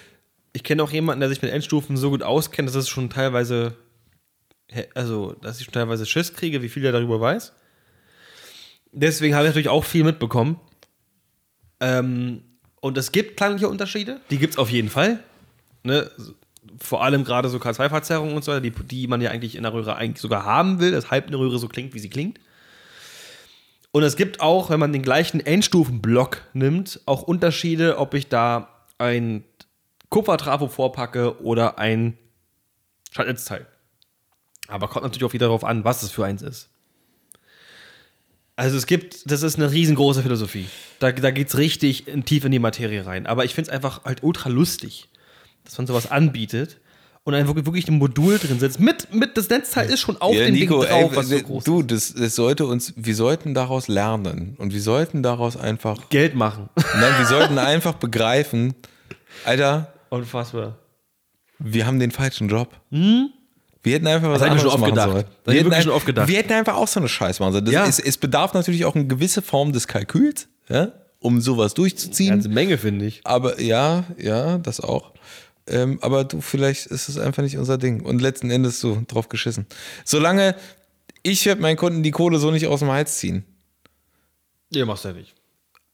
[0.53, 3.77] Ich kenne auch jemanden, der sich mit Endstufen so gut auskennt, dass es schon teilweise,
[4.95, 7.53] also, dass ich schon teilweise Schiss kriege, wie viel er darüber weiß.
[8.93, 10.61] Deswegen habe ich natürlich auch viel mitbekommen.
[11.81, 12.43] Ähm,
[12.81, 14.21] und es gibt klangliche Unterschiede.
[14.31, 15.21] Die gibt es auf jeden Fall.
[15.83, 16.11] Ne?
[16.79, 19.73] Vor allem gerade so K2-Verzerrungen und so weiter, die, die man ja eigentlich in der
[19.73, 22.39] Röhre eigentlich sogar haben will, weshalb eine Röhre so klingt, wie sie klingt.
[23.97, 28.69] Und es gibt auch, wenn man den gleichen Endstufenblock nimmt, auch Unterschiede, ob ich da
[28.99, 29.43] ein
[30.11, 32.19] Kupfertrafo vorpacke oder ein
[33.11, 33.67] Schaltnetzteil.
[34.69, 36.69] Aber kommt natürlich auch wieder darauf an, was es für eins ist.
[38.55, 40.67] Also es gibt, das ist eine riesengroße Philosophie.
[40.99, 43.27] Da, da geht es richtig in, tief in die Materie rein.
[43.27, 45.09] Aber ich finde es einfach halt ultra lustig,
[45.65, 46.77] dass man sowas anbietet
[47.27, 48.81] und dann wirklich, wirklich ein Modul drin sitzt.
[48.81, 51.39] Mit, mit das Netzteil ist schon auf Ja, dem Nico, Ding drauf, ey, was so
[51.41, 56.09] groß du, das, das sollte uns, wir sollten daraus lernen und wir sollten daraus einfach,
[56.09, 56.71] Geld machen.
[56.77, 58.75] nein, wir sollten einfach begreifen,
[59.45, 60.79] Alter, Unfassbar.
[61.59, 62.71] wir haben den falschen Job.
[62.91, 65.11] Wir hätten einfach was anderes schon machen gedacht.
[65.11, 65.25] sollen.
[65.45, 66.29] Wir hätten, wirklich schon ein- oft gedacht.
[66.29, 67.67] wir hätten einfach auch so eine Scheiße machen sollen.
[67.67, 67.85] Ja.
[67.85, 72.31] ist, es bedarf natürlich auch eine gewisse Form des Kalküls, ja, um sowas durchzuziehen.
[72.31, 73.21] Ganze Menge, finde ich.
[73.25, 75.13] Aber ja, ja, das auch.
[75.69, 78.01] Ähm, aber du, vielleicht ist es einfach nicht unser Ding.
[78.03, 79.67] Und letzten Endes so drauf geschissen.
[80.05, 80.55] Solange
[81.23, 83.45] ich werde meinen Kunden die Kohle so nicht aus dem Hals ziehen.
[84.71, 85.35] Nee, machst du ja nicht.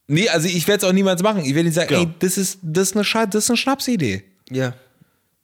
[0.07, 1.41] Nee, also ich werde es auch niemals machen.
[1.45, 2.01] Ich werde nicht sagen, Genau.
[2.01, 4.23] ey, das ist, das ist eine Scha das ist eine Schnapsidee.
[4.51, 4.73] Ja.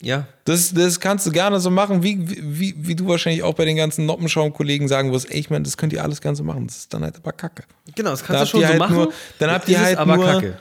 [0.01, 0.27] Ja.
[0.45, 2.17] Das, das kannst du gerne so machen, wie,
[2.59, 5.75] wie, wie du wahrscheinlich auch bei den ganzen Noppenschaum-Kollegen sagen wirst, ey, ich meine, das
[5.77, 6.67] könnt ihr alles gerne so machen.
[6.67, 7.63] Das ist dann halt aber Kacke.
[7.95, 8.95] Genau, das Da kannst du habt schon ihr so halt machen.
[8.95, 10.57] nur- dann habt ihr halt aber nur- Kacke.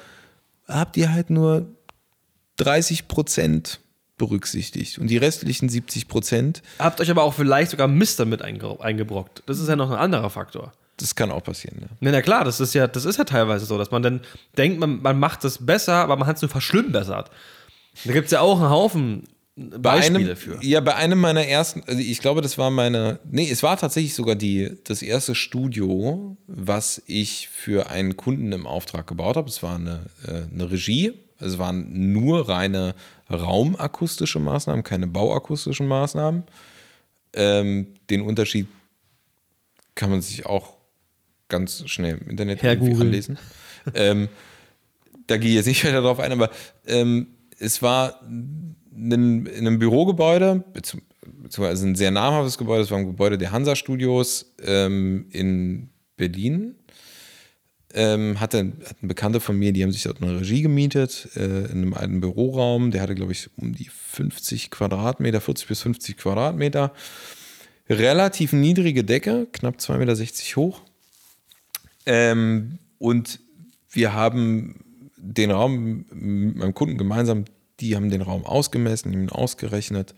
[0.66, 1.66] habt ihr halt nur
[2.58, 3.80] 30 Prozent
[4.18, 4.98] berücksichtigt.
[4.98, 9.42] Und die restlichen 70 Prozent, Habt euch aber auch vielleicht sogar Mist damit einge eingebrockt.
[9.46, 10.72] Das ist ja noch ein anderer Faktor.
[10.96, 11.78] das kann auch passieren.
[11.80, 11.86] Ja.
[12.00, 14.20] Na, na klar, das ist ja, das ist ja teilweise so, dass man dann
[14.56, 17.30] denkt, man, man macht es besser, aber man hat es nur verschlimmbessert.
[18.04, 19.24] Da gibt es ja auch einen Haufen
[19.56, 20.58] Beispiele einem, für.
[20.62, 24.14] Ja, bei einem meiner ersten, also ich glaube, das war meine, nee, es war tatsächlich
[24.14, 29.48] sogar die, das erste Studio, was ich für einen Kunden im Auftrag gebaut habe.
[29.48, 32.94] Es war eine, äh, eine Regie, es waren nur reine
[33.30, 36.44] raumakustische Maßnahmen, keine bauakustischen Maßnahmen.
[37.34, 38.66] Ähm, den Unterschied
[39.94, 40.76] kann man sich auch
[41.48, 42.62] ganz schnell im Internet
[43.00, 43.38] anlesen.
[43.94, 44.28] ähm,
[45.26, 46.50] da gehe ich jetzt nicht weiter drauf ein, aber
[46.86, 47.28] ähm,
[47.58, 53.06] es war in, in einem Bürogebäude, bezieh- beziehungsweise ein sehr namhaftes Gebäude, das war ein
[53.06, 56.74] Gebäude der Hansa-Studios ähm, in Berlin.
[57.94, 61.82] Ähm, hatte, hatten Bekannte von mir, die haben sich dort eine Regie gemietet, äh, in
[61.82, 62.90] einem alten Büroraum.
[62.90, 66.92] Der hatte, glaube ich, um die 50 Quadratmeter, 40 bis 50 Quadratmeter.
[67.88, 70.82] Relativ niedrige Decke, knapp 2,60 Meter hoch.
[72.04, 73.40] Ähm, und
[73.90, 74.84] wir haben
[75.16, 77.44] den Raum mit meinem Kunden gemeinsam,
[77.80, 80.14] die haben den Raum ausgemessen, ihn ausgerechnet,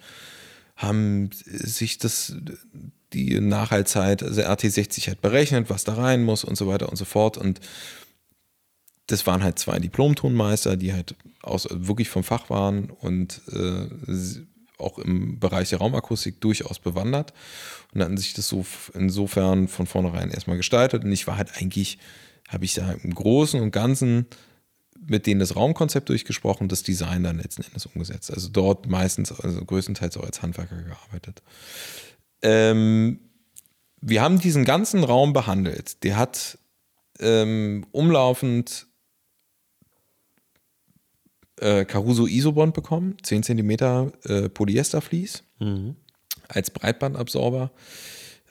[0.81, 2.35] haben sich das,
[3.13, 7.05] die Nachhaltzeit, also RT60 hat berechnet, was da rein muss und so weiter und so
[7.05, 7.37] fort.
[7.37, 7.61] Und
[9.07, 13.89] das waren halt zwei Diplom-Tonmeister, die halt aus, wirklich vom Fach waren und äh,
[14.79, 17.35] auch im Bereich der Raumakustik durchaus bewandert
[17.93, 18.65] und hatten sich das so
[18.95, 21.05] insofern von vornherein erstmal gestaltet.
[21.05, 21.99] Und ich war halt eigentlich,
[22.49, 24.27] habe ich da im Großen und Ganzen
[25.07, 28.33] mit denen das Raumkonzept durchgesprochen, das Design dann letzten Endes umgesetzt.
[28.33, 31.43] Also dort meistens, also größtenteils auch als Handwerker gearbeitet.
[32.43, 33.21] Ähm,
[34.01, 36.03] wir haben diesen ganzen Raum behandelt.
[36.05, 36.59] Der hat
[37.19, 38.87] ähm, umlaufend
[41.61, 45.45] äh, Caruso Isobond bekommen, 10 cm äh, Polyestervlies
[46.49, 47.71] als Breitbandabsorber.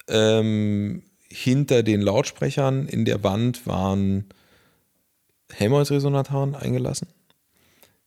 [0.08, 4.26] Ähm, hinter den Lautsprechern in der Wand waren
[5.54, 7.08] Helmholtz-Resonatoren eingelassen.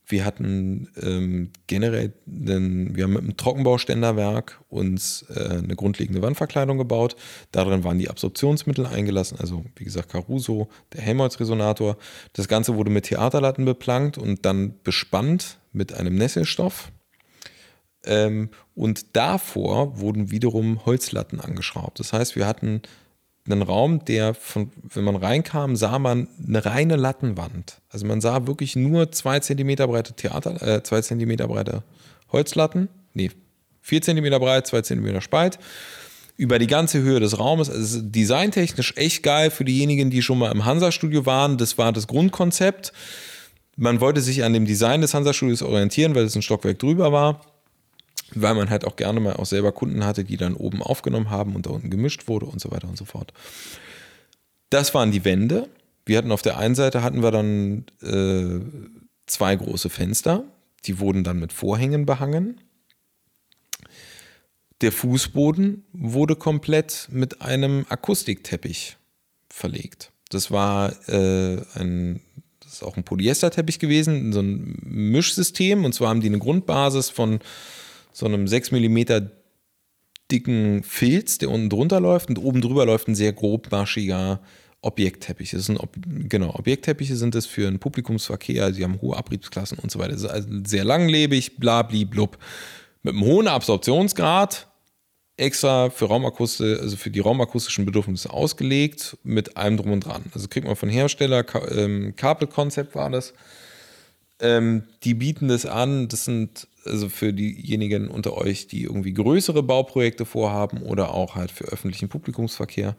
[0.06, 6.76] Wir hatten ähm, generell, einen, wir haben mit einem Trockenbauständerwerk uns äh, eine grundlegende Wandverkleidung
[6.76, 7.16] gebaut.
[7.52, 11.96] Darin waren die Absorptionsmittel eingelassen, also wie gesagt Caruso, der Helmholtz-Resonator.
[12.32, 16.90] Das Ganze wurde mit Theaterlatten beplankt und dann bespannt mit einem Nesselstoff.
[18.04, 22.00] Ähm, und davor wurden wiederum Holzlatten angeschraubt.
[22.00, 22.82] Das heißt, wir hatten
[23.46, 27.78] einen Raum, der von, wenn man reinkam, sah man eine reine Lattenwand.
[27.90, 31.82] Also man sah wirklich nur zwei Zentimeter breite Theater, äh, zwei Zentimeter breite
[32.30, 33.30] Holzlatten, nee,
[33.80, 35.58] vier Zentimeter breit, zwei Zentimeter Spalt,
[36.36, 37.68] über die ganze Höhe des Raumes.
[37.68, 41.58] Also designtechnisch echt geil für diejenigen, die schon mal im Hansa-Studio waren.
[41.58, 42.92] Das war das Grundkonzept.
[43.76, 47.51] Man wollte sich an dem Design des Hansa-Studios orientieren, weil es ein Stockwerk drüber war
[48.34, 51.54] weil man halt auch gerne mal auch selber Kunden hatte, die dann oben aufgenommen haben
[51.54, 53.32] und da unten gemischt wurde und so weiter und so fort.
[54.70, 55.68] Das waren die Wände.
[56.06, 58.60] Wir hatten auf der einen Seite hatten wir dann äh,
[59.26, 60.44] zwei große Fenster,
[60.84, 62.60] die wurden dann mit Vorhängen behangen.
[64.80, 68.96] Der Fußboden wurde komplett mit einem Akustikteppich
[69.48, 70.10] verlegt.
[70.28, 72.20] Das war äh, ein,
[72.60, 75.84] das ist auch ein Polyesterteppich gewesen, so ein Mischsystem.
[75.84, 77.40] Und zwar haben die eine Grundbasis von
[78.12, 78.98] so einem 6 mm
[80.30, 84.40] dicken Filz, der unten drunter läuft und oben drüber läuft ein sehr grobmaschiger
[84.80, 85.52] Objektteppich.
[85.52, 85.94] Das sind Ob
[86.28, 90.30] genau, Objektteppiche sind es für einen Publikumsverkehr, sie haben hohe Abriebsklassen und so weiter.
[90.30, 92.38] Also sehr langlebig, bla blub.
[93.02, 94.68] Mit einem hohen Absorptionsgrad,
[95.36, 100.24] extra für Raumakustik, also für die raumakustischen Bedürfnisse ausgelegt, mit allem drum und dran.
[100.34, 103.34] Also kriegt man von Hersteller, Ka ähm, Kabelkonzept war das.
[104.40, 109.62] Ähm, die bieten das an, das sind also für diejenigen unter euch, die irgendwie größere
[109.62, 112.96] Bauprojekte vorhaben oder auch halt für öffentlichen Publikumsverkehr.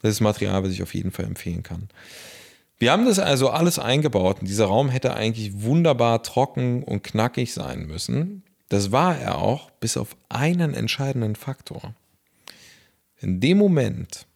[0.00, 1.88] Das ist Material, was ich auf jeden Fall empfehlen kann.
[2.78, 7.52] Wir haben das also alles eingebaut und dieser Raum hätte eigentlich wunderbar trocken und knackig
[7.52, 8.42] sein müssen.
[8.68, 11.94] Das war er auch, bis auf einen entscheidenden Faktor.
[13.20, 14.26] In dem Moment,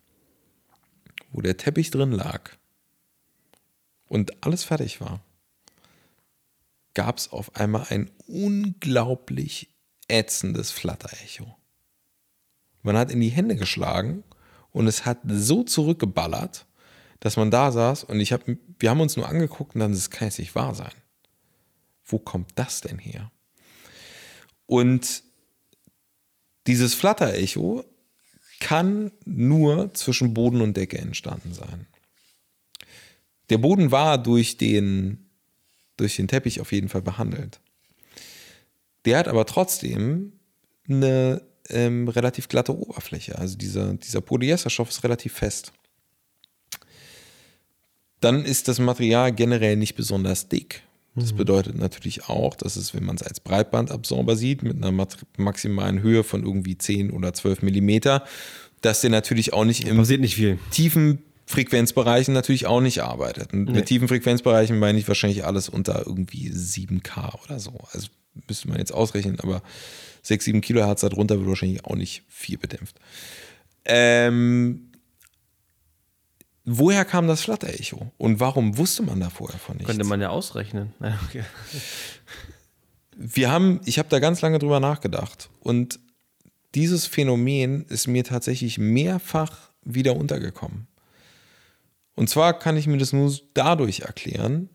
[1.32, 2.50] wo der Teppich drin lag
[4.08, 5.20] und alles fertig war,
[6.96, 9.68] gab es auf einmal ein unglaublich
[10.08, 11.54] ätzendes Flatterecho.
[12.82, 14.24] Man hat in die Hände geschlagen
[14.72, 16.66] und es hat so zurückgeballert,
[17.20, 20.10] dass man da saß und ich hab, wir haben uns nur angeguckt und dann, das
[20.10, 20.94] kann jetzt nicht wahr sein.
[22.06, 23.30] Wo kommt das denn her?
[24.64, 25.22] Und
[26.66, 27.84] dieses Flatterecho
[28.58, 31.86] kann nur zwischen Boden und Decke entstanden sein.
[33.50, 35.25] Der Boden war durch den,
[35.96, 37.60] durch den Teppich auf jeden Fall behandelt.
[39.04, 40.32] Der hat aber trotzdem
[40.88, 43.38] eine ähm, relativ glatte Oberfläche.
[43.38, 45.72] Also dieser, dieser Polyesterstoff ist relativ fest.
[48.20, 50.82] Dann ist das Material generell nicht besonders dick.
[51.14, 51.38] Das mhm.
[51.38, 56.24] bedeutet natürlich auch, dass es, wenn man es als Breitbandabsorber sieht, mit einer maximalen Höhe
[56.24, 58.24] von irgendwie 10 oder 12 Millimeter,
[58.82, 63.52] dass der natürlich auch nicht im nicht tiefen Frequenzbereichen natürlich auch nicht arbeitet.
[63.52, 63.72] Und nee.
[63.72, 67.78] mit tiefen Frequenzbereichen meine ich wahrscheinlich alles unter irgendwie 7K oder so.
[67.92, 68.08] Also
[68.48, 69.62] müsste man jetzt ausrechnen, aber
[70.22, 72.98] 6, 7 Kilohertz darunter wird wahrscheinlich auch nicht viel bedämpft.
[73.84, 74.90] Ähm,
[76.64, 78.10] woher kam das Flatterecho?
[78.18, 79.88] Und warum wusste man da vorher von nichts?
[79.88, 80.92] Könnte man ja ausrechnen.
[81.28, 81.44] Okay.
[83.18, 85.98] Wir haben, ich habe da ganz lange drüber nachgedacht und
[86.74, 90.86] dieses Phänomen ist mir tatsächlich mehrfach wieder untergekommen.
[92.16, 94.68] Und zwar kann ich mir das nur dadurch erklären,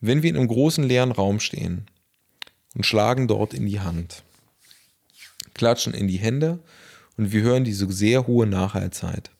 [0.00, 1.86] wenn wir in einem großen leeren Raum stehen
[2.74, 4.22] und schlagen dort in die Hand,
[5.54, 6.60] klatschen in die Hände
[7.16, 9.30] und wir hören diese sehr hohe Nachhaltzeit.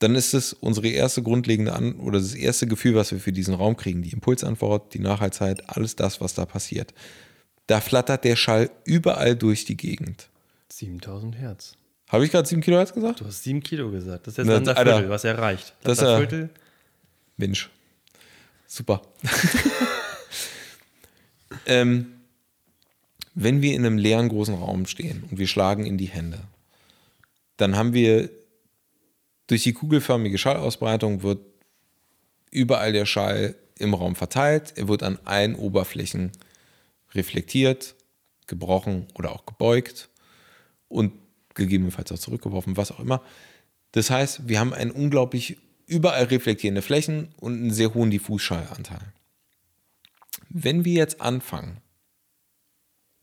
[0.00, 3.54] Dann ist es unsere erste grundlegende An oder das erste Gefühl, was wir für diesen
[3.54, 6.92] Raum kriegen, die Impulsantwort, die Nachhaltzeit, alles das, was da passiert.
[7.66, 10.28] Da flattert der Schall überall durch die Gegend.
[10.68, 11.76] 7000 Hertz.
[12.08, 13.20] Habe ich gerade 7 Kilohertz gesagt?
[13.20, 14.26] Du hast 7 Kilo gesagt.
[14.26, 15.74] Das ist jetzt Na, ein Viertel, was erreicht.
[15.82, 16.50] Das ist ein Viertel.
[17.36, 17.70] Mensch.
[18.66, 19.02] Super.
[21.66, 22.12] ähm,
[23.34, 26.40] wenn wir in einem leeren großen Raum stehen und wir schlagen in die Hände,
[27.56, 28.30] dann haben wir
[29.46, 31.40] durch die kugelförmige Schallausbreitung wird
[32.50, 34.72] überall der Schall im Raum verteilt.
[34.76, 36.32] Er wird an allen Oberflächen
[37.14, 37.94] reflektiert,
[38.46, 40.08] gebrochen oder auch gebeugt
[40.88, 41.12] und
[41.56, 43.22] gegebenenfalls auch zurückgeworfen, was auch immer.
[43.92, 49.12] Das heißt, wir haben ein unglaublich überall reflektierende Flächen und einen sehr hohen Diffusschallanteil.
[50.48, 51.78] Wenn wir jetzt anfangen,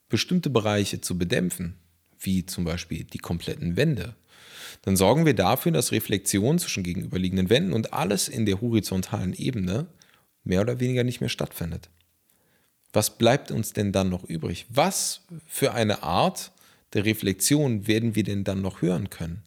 [0.10, 1.78] bestimmte Bereiche zu bedämpfen,
[2.20, 4.16] wie zum Beispiel die kompletten Wände,
[4.84, 9.88] dann sorgen wir dafür, dass Reflexion zwischen gegenüberliegenden Wänden und alles in der horizontalen Ebene
[10.44, 11.90] mehr oder weniger nicht mehr stattfindet.
[12.92, 14.68] Was bleibt uns denn dann noch übrig?
[14.70, 16.52] Was für eine Art
[16.94, 19.44] der Reflexion werden wir denn dann noch hören können?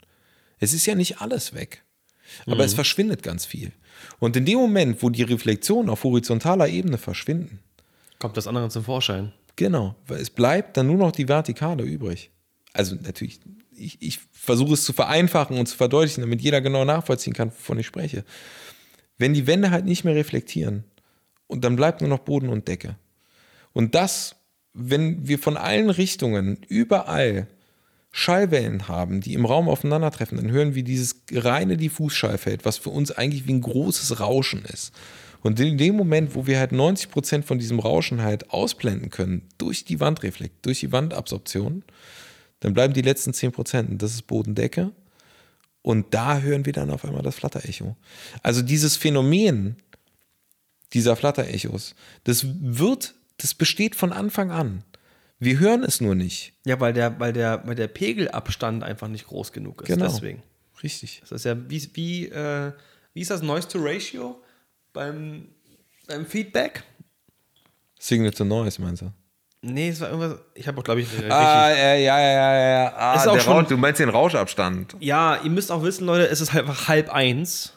[0.58, 1.84] Es ist ja nicht alles weg,
[2.46, 2.62] aber mhm.
[2.62, 3.72] es verschwindet ganz viel.
[4.18, 7.60] Und in dem Moment, wo die Reflexionen auf horizontaler Ebene verschwinden,
[8.18, 9.32] kommt das andere zum Vorschein.
[9.56, 12.30] Genau, weil es bleibt dann nur noch die Vertikale übrig.
[12.72, 13.40] Also natürlich,
[13.74, 17.78] ich, ich versuche es zu vereinfachen und zu verdeutlichen, damit jeder genau nachvollziehen kann, wovon
[17.78, 18.24] ich spreche.
[19.16, 20.84] Wenn die Wände halt nicht mehr reflektieren
[21.46, 22.96] und dann bleibt nur noch Boden und Decke.
[23.72, 24.35] Und das,
[24.76, 27.48] wenn wir von allen Richtungen überall
[28.12, 33.10] Schallwellen haben, die im Raum aufeinandertreffen, dann hören wir dieses reine Diffusschallfeld, was für uns
[33.10, 34.94] eigentlich wie ein großes Rauschen ist.
[35.42, 39.42] Und in dem Moment, wo wir halt 90 Prozent von diesem Rauschen halt ausblenden können,
[39.58, 41.84] durch die Wandreflekt, durch die Wandabsorption,
[42.60, 43.90] dann bleiben die letzten 10 Prozent.
[43.90, 44.92] Und das ist Bodendecke.
[45.82, 47.96] Und da hören wir dann auf einmal das Flatterecho.
[48.42, 49.76] Also dieses Phänomen
[50.92, 54.84] dieser Flatterechos, das wird, das besteht von Anfang an.
[55.38, 56.54] Wir hören es nur nicht.
[56.64, 59.88] Ja, weil der, weil der, weil der Pegelabstand einfach nicht groß genug ist.
[59.88, 60.06] Genau.
[60.06, 60.42] Deswegen.
[60.82, 61.20] Richtig.
[61.20, 62.72] Das ist ja wie, wie, äh,
[63.12, 64.42] wie ist das Noise to Ratio
[64.92, 65.48] beim,
[66.06, 66.84] beim Feedback?
[67.98, 69.12] Signal to Noise, meinst du?
[69.62, 70.38] Nee, es war irgendwas.
[70.54, 72.92] Ich habe auch, glaube ich, ah, ja, ja, ja, ja.
[72.96, 74.96] Ah, ist auch schon, du meinst den Rauschabstand.
[75.00, 77.72] Ja, ihr müsst auch wissen, Leute, es ist halt einfach halb eins.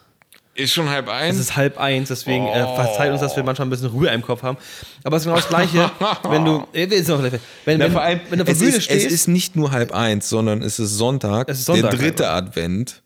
[0.54, 1.36] Ist schon halb eins?
[1.36, 2.52] Es ist halb eins, deswegen oh.
[2.52, 4.58] äh, verzeiht uns, dass wir manchmal ein bisschen Ruhe im Kopf haben.
[5.04, 5.90] Aber es ist genau das Gleiche,
[6.28, 6.66] wenn du.
[6.72, 9.06] Äh, ist noch, wenn, wenn, Na, vor allem, wenn du auf der Bühne ist, stehst.
[9.06, 12.30] Es ist nicht nur halb eins, sondern es ist Sonntag, es ist Sonntag der dritte
[12.30, 12.48] einfach.
[12.48, 13.02] Advent.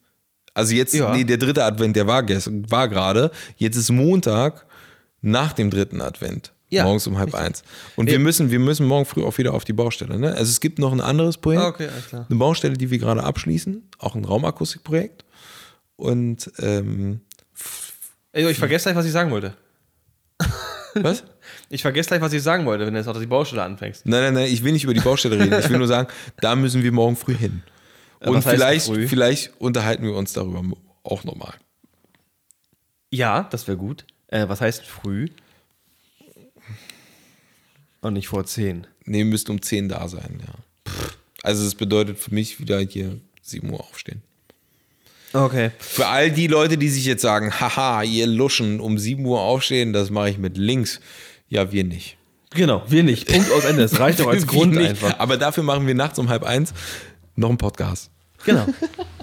[0.55, 1.15] Also jetzt, ja.
[1.15, 3.31] nee, der dritte Advent, der war, war gerade.
[3.57, 4.67] Jetzt ist Montag
[5.21, 6.53] nach dem dritten Advent.
[6.71, 7.47] Ja, morgens um halb richtig.
[7.47, 7.63] eins.
[7.95, 10.19] Und wir müssen, wir müssen morgen früh auch wieder auf die Baustelle.
[10.19, 10.29] Ne?
[10.29, 11.65] Also es gibt noch ein anderes Projekt.
[11.65, 15.25] Okay, eine Baustelle, die wir gerade abschließen, auch ein Raumakustikprojekt.
[15.97, 17.21] Und ähm,
[18.35, 19.57] Ey, ich vergesse gleich, was ich sagen wollte.
[20.95, 21.23] Was?
[21.71, 24.07] Ich vergesse gleich, was ich sagen wollte, wenn du jetzt auch die Baustelle anfängst.
[24.07, 25.59] Nein, nein, nein, ich will nicht über die Baustelle reden.
[25.59, 26.09] Ich will nur sagen,
[26.41, 27.63] da müssen wir morgen früh hin.
[28.21, 29.09] Und vielleicht, früh?
[29.09, 30.63] vielleicht unterhalten wir uns darüber
[31.03, 31.55] auch nochmal.
[33.11, 34.05] Ja, das wäre gut.
[34.29, 35.29] Äh, was heißt früh?
[38.01, 38.87] Und nicht vor 10.
[39.05, 40.93] Nee, müsst um 10 da sein, ja.
[41.43, 44.23] Also es bedeutet für mich wieder hier 7 Uhr aufstehen.
[45.35, 45.73] Okay.
[45.79, 49.93] Für all die Leute, die sich jetzt sagen, haha, ihr Luschen, um 7 Uhr aufstehen,
[49.93, 51.01] das mache ich mit links.
[51.49, 52.17] Ja, wir nicht.
[52.51, 53.27] Genau, wir nicht.
[53.27, 53.83] Punkt aus Ende.
[53.83, 54.91] Das reicht doch als Grund nicht.
[54.91, 55.19] einfach.
[55.19, 56.73] Aber dafür machen wir nachts um halb eins
[57.35, 58.11] noch einen Podcast.
[58.45, 58.67] Genau.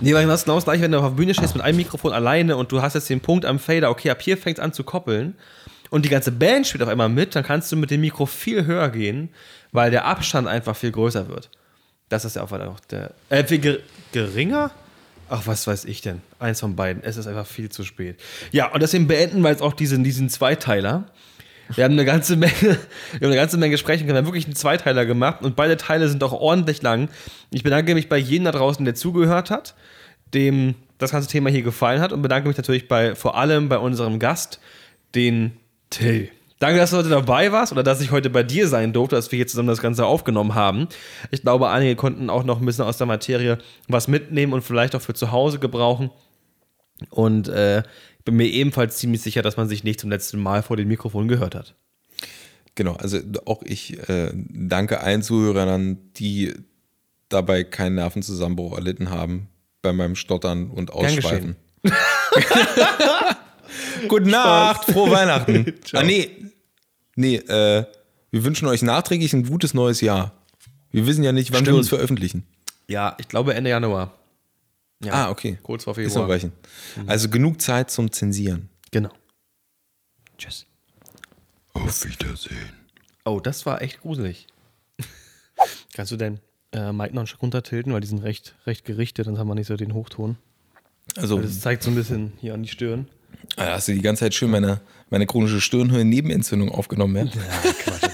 [0.01, 1.78] Nee, weil das ist genau das gleiche, wenn du auf der Bühne stehst mit einem
[1.78, 4.64] Mikrofon alleine und du hast jetzt den Punkt am Fader, okay, ab hier fängt es
[4.64, 5.36] an zu koppeln
[5.91, 8.66] und die ganze Band spielt auf einmal mit, dann kannst du mit dem Mikro viel
[8.66, 9.30] höher gehen,
[9.72, 11.49] weil der Abstand einfach viel größer wird.
[12.09, 13.12] Das ist ja auch auch der.
[13.30, 13.78] Äh, viel ger
[14.12, 14.72] geringer?
[15.34, 16.19] Ach, was weiß ich denn?
[16.39, 17.01] Eins von beiden.
[17.05, 18.19] Es ist einfach viel zu spät.
[18.51, 21.05] Ja, und deswegen beenden wir jetzt auch diesen, diesen Zweiteiler.
[21.73, 22.75] Wir haben eine ganze Menge, wir
[23.15, 26.21] haben eine ganze Menge Gespräche, wir haben wirklich einen Zweiteiler gemacht und beide Teile sind
[26.21, 27.07] auch ordentlich lang.
[27.49, 29.73] Ich bedanke mich bei jedem da draußen, der zugehört hat,
[30.34, 33.77] dem das ganze Thema hier gefallen hat und bedanke mich natürlich bei vor allem bei
[33.77, 34.59] unserem Gast,
[35.15, 35.53] den
[35.89, 36.27] Till.
[36.62, 39.32] Danke, dass du heute dabei warst oder dass ich heute bei dir sein durfte, dass
[39.32, 40.88] wir hier zusammen das Ganze aufgenommen haben.
[41.32, 43.57] Ich glaube, einige konnten auch noch ein bisschen aus der Materie
[43.88, 46.12] was mitnehmen und vielleicht auch für zu Hause gebrauchen.
[47.09, 47.82] Und äh,
[48.26, 51.28] bin mir ebenfalls ziemlich sicher, dass man sich nicht zum letzten Mal vor dem Mikrofon
[51.28, 51.74] gehört hat.
[52.76, 56.53] Genau, also auch ich äh, danke allen Zuhörern, die
[57.30, 59.47] dabei keinen Nervenzusammenbruch erlitten haben
[59.82, 61.55] bei meinem Stottern und Ausschweifen.
[64.07, 65.74] Gute Nacht, frohe Weihnachten.
[65.93, 66.30] ah, nee,
[67.22, 67.86] nee, äh,
[68.32, 70.34] wir wünschen euch nachträglich ein gutes neues Jahr.
[70.91, 71.78] Wir wissen ja nicht, wann wir Stimmt.
[71.80, 72.45] uns veröffentlichen.
[72.88, 74.13] Ja, ich glaube Ende Januar.
[75.03, 75.57] Ja, Ah, okay.
[75.63, 76.30] Kurz vor Ist noch Februar.
[76.30, 76.51] reichen.
[77.07, 78.69] Also genug Zeit zum Zensieren.
[78.91, 79.09] Genau.
[80.38, 80.65] Tschüss.
[81.74, 82.74] Auf Wiedersehen.
[83.26, 84.47] Oh, das war echt gruselig.
[85.93, 86.39] Kannst du dein
[86.74, 89.55] äh, Mic noch ein Stück runtertilten, weil die sind recht, recht gerichtet, dann haben wir
[89.55, 90.38] nicht so den Hochton.
[91.17, 93.07] Also, Das zeigt so ein bisschen hier an die Stirn.
[93.57, 94.82] ah, hast du die ganze Zeit schön meine,
[95.12, 97.34] meine chronische Stirnhöhlen-Nebenentzündung aufgenommen, ja?
[97.34, 98.01] Ja, Quatsch.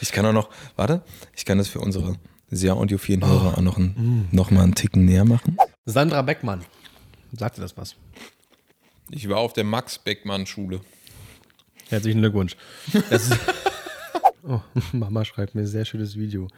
[0.00, 1.02] Ich kann auch noch, warte,
[1.34, 2.14] ich kann das für unsere
[2.48, 5.56] sehr audiophilen Hörer auch noch, ein, noch mal einen Ticken näher machen.
[5.84, 6.64] Sandra Beckmann.
[7.32, 7.96] Sagt dir das was?
[9.10, 10.80] Ich war auf der Max-Beckmann-Schule.
[11.88, 12.56] Herzlichen Glückwunsch.
[13.10, 13.38] Das ist
[14.44, 14.60] oh,
[14.92, 16.48] Mama schreibt mir sehr schönes Video.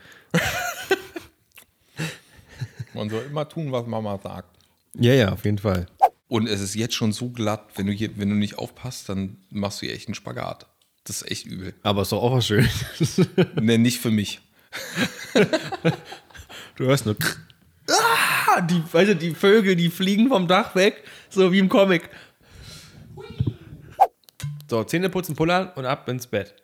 [2.92, 4.59] Man soll immer tun, was Mama sagt.
[4.94, 5.86] Ja, ja, auf jeden Fall.
[6.29, 9.39] Und es ist jetzt schon so glatt, wenn du, hier, wenn du nicht aufpasst, dann
[9.51, 10.66] machst du hier echt einen Spagat.
[11.05, 11.74] Das ist echt übel.
[11.83, 12.70] Aber ist doch auch was Schönes.
[13.61, 14.41] Ne, nicht für mich.
[16.76, 17.16] Du hörst nur.
[17.89, 22.11] Ah, die, weißt du, die Vögel, die fliegen vom Dach weg, so wie im Comic.
[24.68, 26.55] So, Zähne putzen, pullern und ab ins Bett.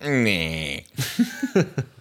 [0.00, 0.86] Nee.